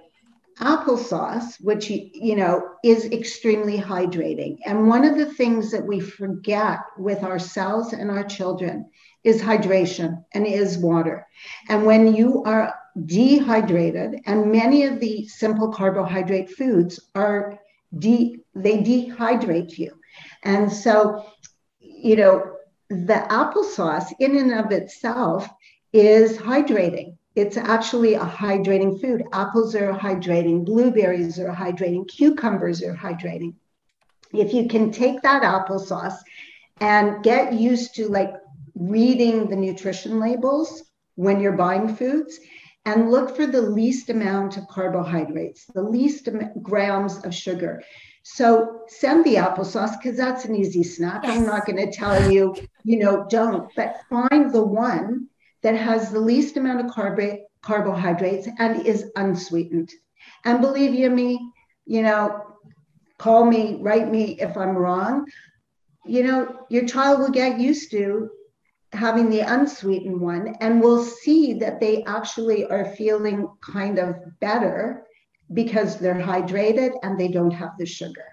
[0.59, 6.79] applesauce, which you know is extremely hydrating, and one of the things that we forget
[6.97, 8.89] with ourselves and our children
[9.23, 11.27] is hydration and is water.
[11.67, 12.73] And when you are
[13.05, 17.59] dehydrated, and many of the simple carbohydrate foods are
[17.97, 19.91] de- they dehydrate you,
[20.43, 21.25] and so
[21.79, 22.54] you know
[22.89, 25.47] the applesauce in and of itself
[25.93, 27.17] is hydrating.
[27.35, 29.23] It's actually a hydrating food.
[29.33, 33.55] Apples are hydrating, blueberries are hydrating, cucumbers are hydrating.
[34.33, 36.17] If you can take that applesauce
[36.79, 38.33] and get used to like
[38.75, 40.83] reading the nutrition labels
[41.15, 42.39] when you're buying foods
[42.85, 46.29] and look for the least amount of carbohydrates, the least
[46.61, 47.81] grams of sugar.
[48.27, 51.21] So send the applesauce because that's an easy snack.
[51.23, 51.37] Yes.
[51.37, 55.27] I'm not going to tell you, you know, don't, but find the one
[55.61, 59.91] that has the least amount of carb- carbohydrates and is unsweetened.
[60.43, 61.51] And believe you me,
[61.85, 62.41] you know,
[63.19, 65.27] call me, write me if I'm wrong.
[66.03, 68.31] You know, your child will get used to
[68.91, 75.05] having the unsweetened one and will see that they actually are feeling kind of better
[75.53, 78.25] because they're hydrated and they don't have the sugar.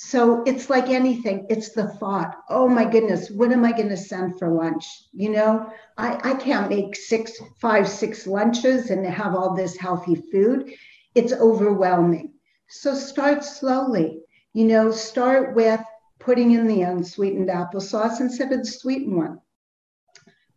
[0.00, 3.96] So it's like anything, it's the thought, oh my goodness, what am I going to
[3.96, 4.86] send for lunch?
[5.12, 10.14] You know, I, I can't make six, five, six lunches and have all this healthy
[10.30, 10.72] food.
[11.16, 12.34] It's overwhelming.
[12.68, 14.20] So start slowly.
[14.52, 15.80] You know, start with
[16.20, 19.40] putting in the unsweetened applesauce instead of the sweetened one.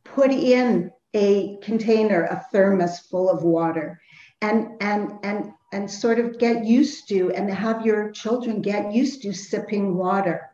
[0.03, 3.99] Put in a container, a thermos full of water
[4.41, 9.21] and and and and sort of get used to and have your children get used
[9.21, 10.49] to sipping water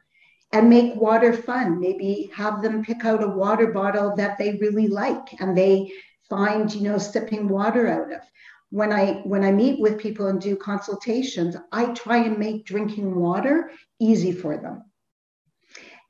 [0.52, 1.80] and make water fun.
[1.80, 5.92] Maybe have them pick out a water bottle that they really like and they
[6.30, 8.22] find you know sipping water out of.
[8.70, 13.16] When i when i meet with people and do consultations i try and make drinking
[13.16, 14.84] water easy for them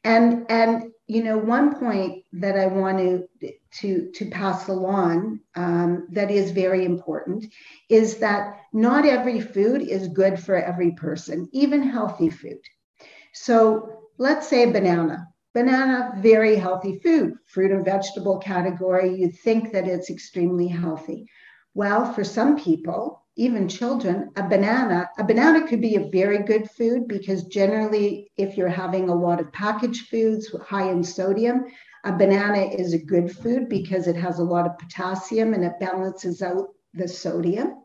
[0.08, 3.28] and and you know one point that i want to
[3.72, 7.46] to to pass along um, that is very important
[7.90, 12.62] is that not every food is good for every person even healthy food.
[13.34, 15.28] So let's say banana.
[15.54, 19.16] Banana very healthy food fruit and vegetable category.
[19.20, 21.28] You'd think that it's extremely healthy.
[21.74, 26.70] Well for some people even children, a banana, a banana could be a very good
[26.72, 31.66] food because generally, if you're having a lot of packaged foods high in sodium,
[32.04, 35.80] a banana is a good food because it has a lot of potassium and it
[35.80, 37.84] balances out the sodium.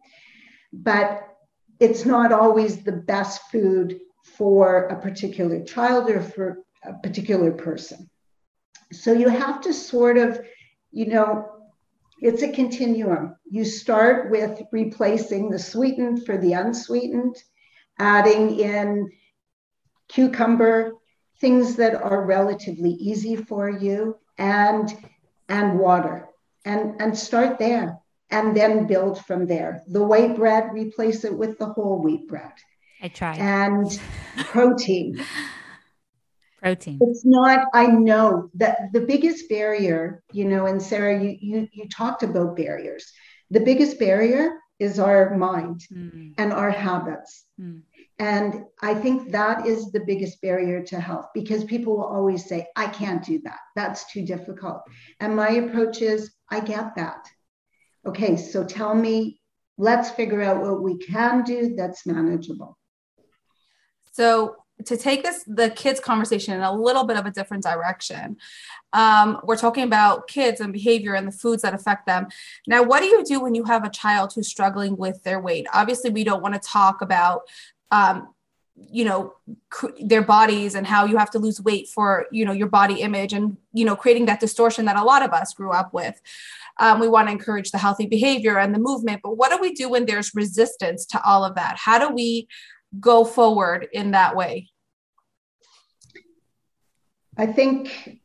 [0.73, 1.23] But
[1.81, 8.09] it's not always the best food for a particular child or for a particular person.
[8.91, 10.41] So you have to sort of,
[10.93, 11.52] you know,
[12.23, 13.37] it's a continuum.
[13.51, 17.37] You start with replacing the sweetened for the unsweetened,
[17.99, 19.11] adding in
[20.09, 20.93] cucumber,
[21.41, 24.93] things that are relatively easy for you, and
[25.49, 26.29] and water.
[26.65, 27.99] And, and start there
[28.31, 29.83] and then build from there.
[29.89, 32.53] The white bread, replace it with the whole wheat bread.
[33.03, 33.39] I tried.
[33.39, 34.01] And
[34.45, 35.21] protein.
[36.63, 36.99] Protein.
[37.03, 41.89] It's not i know that the biggest barrier you know and sarah you you, you
[41.89, 43.13] talked about barriers.
[43.51, 46.35] The biggest barrier is our mind mm.
[46.39, 47.45] and our habits.
[47.61, 47.83] Mm.
[48.19, 52.67] and i think that is the biggest barrier to health because people will always say
[52.77, 53.61] i can't do that.
[53.77, 54.83] That's too difficult.
[55.21, 57.23] And my approach is i get that.
[58.07, 59.41] Okay so tell me
[59.79, 62.79] let's figure out what we can do that's manageable.
[64.13, 68.37] So to take this the kids conversation in a little bit of a different direction.
[68.93, 72.29] Um, we're talking about kids and behavior and the foods that affect them.
[72.67, 75.67] Now what do you do when you have a child who's struggling with their weight?
[75.73, 77.43] Obviously we don't want to talk about
[77.91, 78.29] um,
[78.77, 79.35] you know
[79.71, 83.01] cr- their bodies and how you have to lose weight for you know your body
[83.03, 86.21] image and you know creating that distortion that a lot of us grew up with.
[86.79, 89.75] Um, we want to encourage the healthy behavior and the movement but what do we
[89.75, 91.77] do when there's resistance to all of that?
[91.79, 92.49] How do we
[92.99, 94.72] go forward in that way
[97.37, 98.19] I think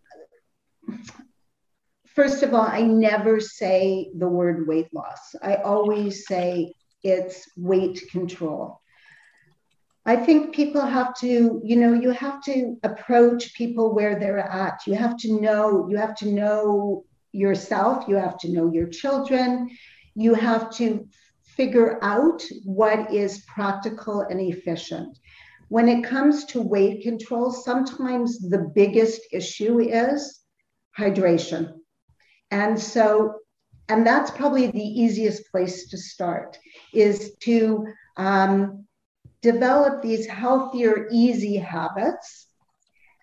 [2.17, 5.35] first of all, I never say the word weight loss.
[5.41, 8.81] I always say it's weight control.
[10.05, 14.79] I think people have to, you know, you have to approach people where they're at.
[14.87, 17.03] You have to know, you have to know
[17.33, 19.69] yourself, you have to know your children,
[20.15, 21.07] you have to
[21.43, 25.19] figure out what is practical and efficient.
[25.69, 30.39] When it comes to weight control, sometimes the biggest issue is
[30.97, 31.73] hydration.
[32.51, 33.39] And so,
[33.89, 36.57] and that's probably the easiest place to start
[36.93, 38.85] is to um,
[39.41, 42.47] develop these healthier, easy habits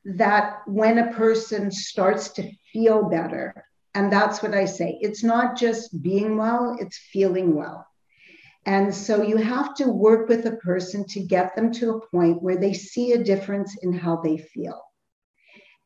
[0.05, 3.65] that when a person starts to feel better,
[3.95, 7.87] and that's what I say, it's not just being well, it's feeling well.
[8.67, 12.43] And so you have to work with a person to get them to a point
[12.43, 14.81] where they see a difference in how they feel.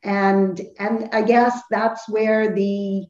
[0.01, 3.05] And and I guess that's where the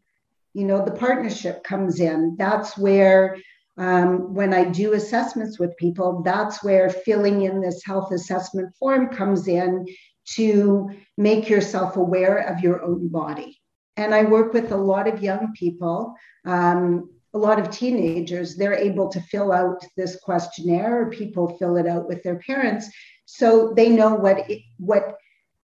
[0.53, 2.35] you know the partnership comes in.
[2.37, 3.37] That's where
[3.77, 9.09] um, when I do assessments with people, that's where filling in this health assessment form
[9.09, 9.85] comes in
[10.33, 13.59] to make yourself aware of your own body.
[13.97, 16.15] And I work with a lot of young people.
[16.45, 21.87] Um, a lot of teenagers, they're able to fill out this questionnaire, people fill it
[21.87, 22.89] out with their parents,
[23.25, 25.15] so they know what it, what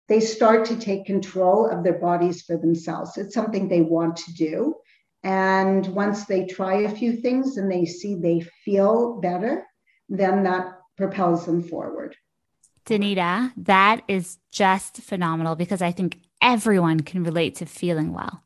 [0.08, 3.16] they start to take control of their bodies for themselves.
[3.16, 4.74] It's something they want to do,
[5.22, 9.66] and once they try a few things and they see they feel better,
[10.08, 12.16] then that propels them forward.
[12.86, 18.42] Danita, that is just phenomenal because I think everyone can relate to feeling well.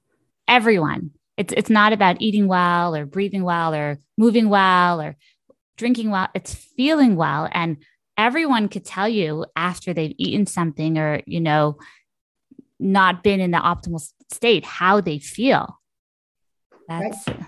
[0.46, 1.12] Everyone.
[1.37, 5.16] It's it's not about eating well or breathing well or moving well or
[5.76, 6.28] drinking well.
[6.34, 7.78] It's feeling well and
[8.16, 11.78] everyone could tell you after they've eaten something or you know
[12.78, 15.78] not been in the optimal state how they feel.
[16.89, 17.45] That's right.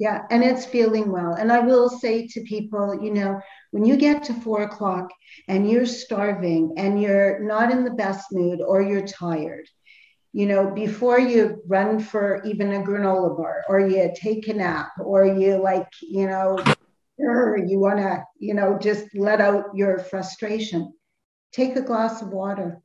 [0.00, 1.34] Yeah, and it's feeling well.
[1.34, 3.38] And I will say to people, you know,
[3.70, 5.10] when you get to four o'clock
[5.46, 9.68] and you're starving and you're not in the best mood or you're tired,
[10.32, 14.92] you know, before you run for even a granola bar or you take a nap
[15.02, 16.58] or you like, you know,
[17.18, 20.92] you want to, you know, just let out your frustration,
[21.52, 22.80] take a glass of water.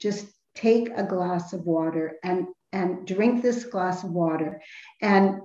[0.00, 4.60] Just take a glass of water and and drink this glass of water
[5.00, 5.40] and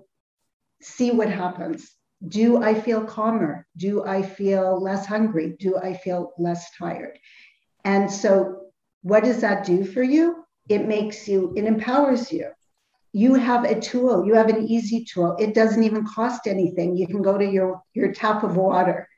[0.82, 1.92] see what happens.
[2.28, 3.68] Do I feel calmer?
[3.78, 5.56] Do I feel less hungry?
[5.60, 7.18] Do I feel less tired?
[7.86, 8.72] And so,
[9.04, 10.44] what does that do for you?
[10.70, 12.52] It makes you, it empowers you.
[13.12, 15.36] You have a tool, you have an easy tool.
[15.40, 16.96] It doesn't even cost anything.
[16.96, 19.10] You can go to your, your tap of water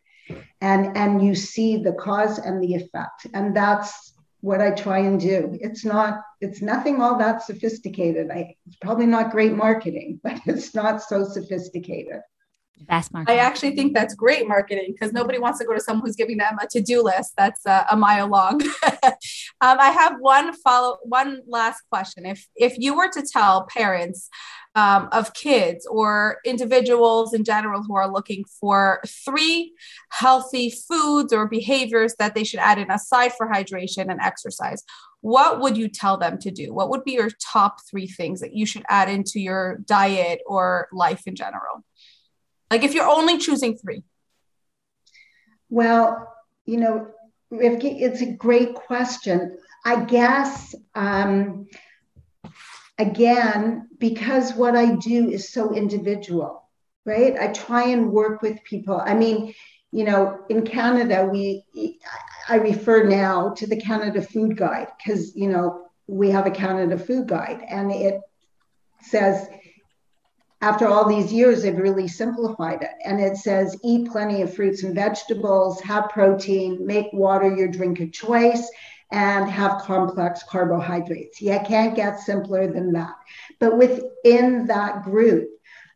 [0.62, 3.28] and, and you see the cause and the effect.
[3.34, 5.58] And that's what I try and do.
[5.62, 8.32] It's not, it's nothing all that sophisticated.
[8.32, 12.22] I, it's probably not great marketing, but it's not so sophisticated.
[12.88, 13.40] Best marketing.
[13.40, 16.38] I actually think that's great marketing because nobody wants to go to someone who's giving
[16.38, 18.62] them a to-do list that's uh, a mile long.
[19.04, 19.12] um,
[19.62, 22.26] I have one follow, one last question.
[22.26, 24.30] If if you were to tell parents
[24.76, 29.74] um, of kids or individuals in general who are looking for three
[30.10, 34.84] healthy foods or behaviors that they should add in aside for hydration and exercise,
[35.22, 36.74] what would you tell them to do?
[36.74, 40.88] What would be your top three things that you should add into your diet or
[40.92, 41.84] life in general?
[42.72, 44.04] Like if you're only choosing three.
[45.70, 46.34] Well,
[46.66, 47.08] you know,
[47.52, 49.58] it's a great question.
[49.86, 51.68] I guess, um,
[52.98, 56.70] again, because what I do is so individual,
[57.04, 57.36] right?
[57.38, 59.02] I try and work with people.
[59.04, 59.54] I mean,
[59.92, 61.66] you know, in Canada, we,
[62.48, 66.98] I refer now to the Canada Food Guide because, you know, we have a Canada
[66.98, 68.22] Food Guide and it
[69.02, 69.48] says,
[70.62, 72.92] after all these years, they've really simplified it.
[73.04, 78.00] And it says eat plenty of fruits and vegetables, have protein, make water your drink
[78.00, 78.70] of choice,
[79.12, 81.42] and have complex carbohydrates.
[81.42, 83.16] You can't get simpler than that.
[83.60, 85.50] But within that group,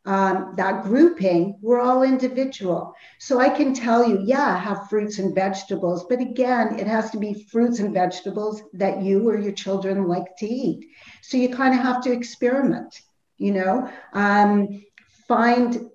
[0.07, 2.93] um, that grouping, we're all individual.
[3.19, 6.05] So I can tell you, yeah, have fruits and vegetables.
[6.07, 10.35] But again, it has to be fruits and vegetables that you or your children like
[10.37, 10.85] to eat.
[11.21, 13.01] So you kind of have to experiment
[13.37, 13.91] you know?
[14.13, 14.83] Um,
[15.27, 15.89] find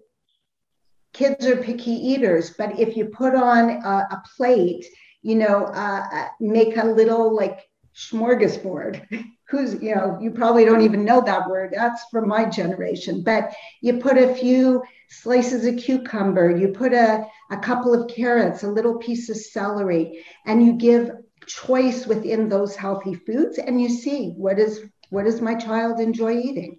[1.12, 4.84] kids are picky eaters but if you put on a, a plate
[5.22, 9.05] you know uh, uh make a little like smorgasbord
[9.49, 13.53] who's you know you probably don't even know that word that's from my generation but
[13.80, 18.70] you put a few slices of cucumber you put a, a couple of carrots a
[18.70, 21.11] little piece of celery and you give
[21.47, 26.32] choice within those healthy foods and you see what is what does my child enjoy
[26.32, 26.78] eating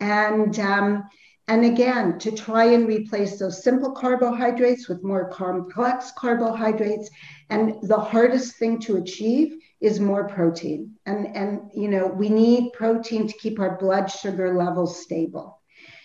[0.00, 1.04] And um,
[1.50, 7.10] and again, to try and replace those simple carbohydrates with more complex carbohydrates.
[7.48, 10.94] And the hardest thing to achieve is more protein.
[11.06, 15.60] And, and you know, we need protein to keep our blood sugar levels stable.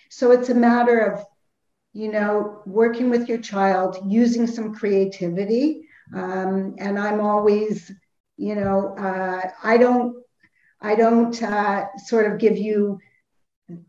[0.09, 1.23] So it's a matter of,
[1.93, 5.87] you know, working with your child, using some creativity.
[6.15, 7.91] Um, and I'm always,
[8.37, 10.23] you know, uh, I don't,
[10.81, 12.99] I don't uh, sort of give you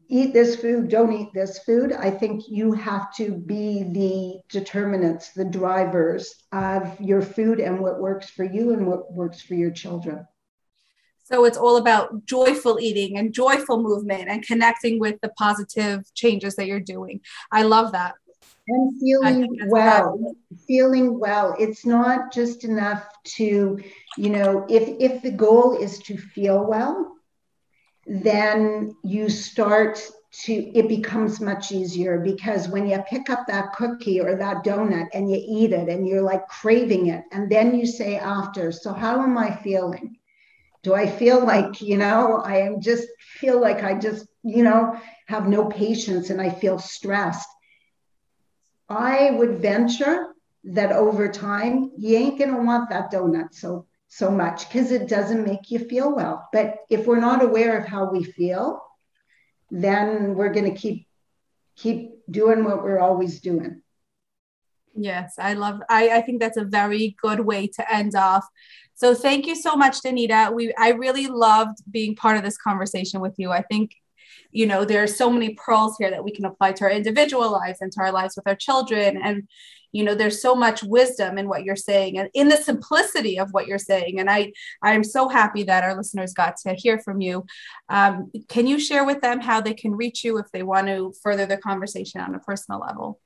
[0.08, 1.92] eat this food, don't eat this food.
[1.92, 8.00] I think you have to be the determinants, the drivers of your food and what
[8.00, 10.26] works for you and what works for your children.
[11.24, 16.54] So it's all about joyful eating and joyful movement and connecting with the positive changes
[16.54, 17.20] that you're doing.
[17.50, 18.14] I love that.
[18.68, 21.54] And feeling well, feeling well.
[21.58, 23.04] It's not just enough
[23.36, 23.78] to,
[24.16, 27.15] you know, if if the goal is to feel well,
[28.06, 30.00] then you start
[30.30, 35.08] to it becomes much easier because when you pick up that cookie or that donut
[35.14, 38.92] and you eat it and you're like craving it and then you say after so
[38.92, 40.16] how am i feeling?
[40.82, 45.00] Do i feel like you know i am just feel like i just you know
[45.26, 47.48] have no patience and i feel stressed?
[48.88, 50.28] I would venture
[50.64, 53.54] that over time you ain't going to want that donut.
[53.54, 53.86] So
[54.16, 56.48] so much because it doesn't make you feel well.
[56.50, 58.82] But if we're not aware of how we feel,
[59.70, 61.06] then we're going to keep
[61.76, 63.82] keep doing what we're always doing.
[64.94, 68.46] Yes, I love I, I think that's a very good way to end off.
[68.94, 70.54] So thank you so much, Danita.
[70.54, 73.52] We I really loved being part of this conversation with you.
[73.52, 73.90] I think
[74.50, 77.50] you know there are so many pearls here that we can apply to our individual
[77.50, 79.20] lives and to our lives with our children.
[79.22, 79.48] And
[79.92, 83.50] you know there's so much wisdom in what you're saying and in the simplicity of
[83.52, 84.20] what you're saying.
[84.20, 84.52] And i
[84.82, 87.44] i'm so happy that our listeners got to hear from you.
[87.88, 91.14] Um, can you share with them how they can reach you if they want to
[91.22, 93.20] further the conversation on a personal level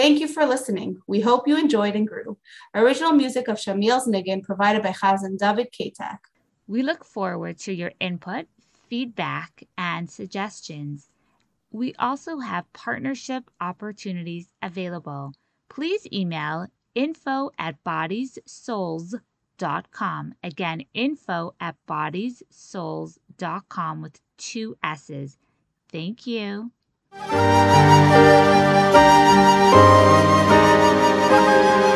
[0.00, 0.96] Thank you for listening.
[1.06, 2.38] We hope you enjoyed and grew.
[2.74, 6.20] Original music of Shamil's Niggin provided by Chazan David Katak.
[6.66, 8.46] We look forward to your input,
[8.88, 11.10] feedback, and suggestions.
[11.70, 15.34] We also have partnership opportunities available.
[15.68, 20.34] Please email info at bodiessouls.com.
[20.42, 25.36] Again, info at bodiessouls.com with two S's.
[25.92, 26.72] Thank you.
[27.12, 27.32] Thank
[31.84, 31.89] you.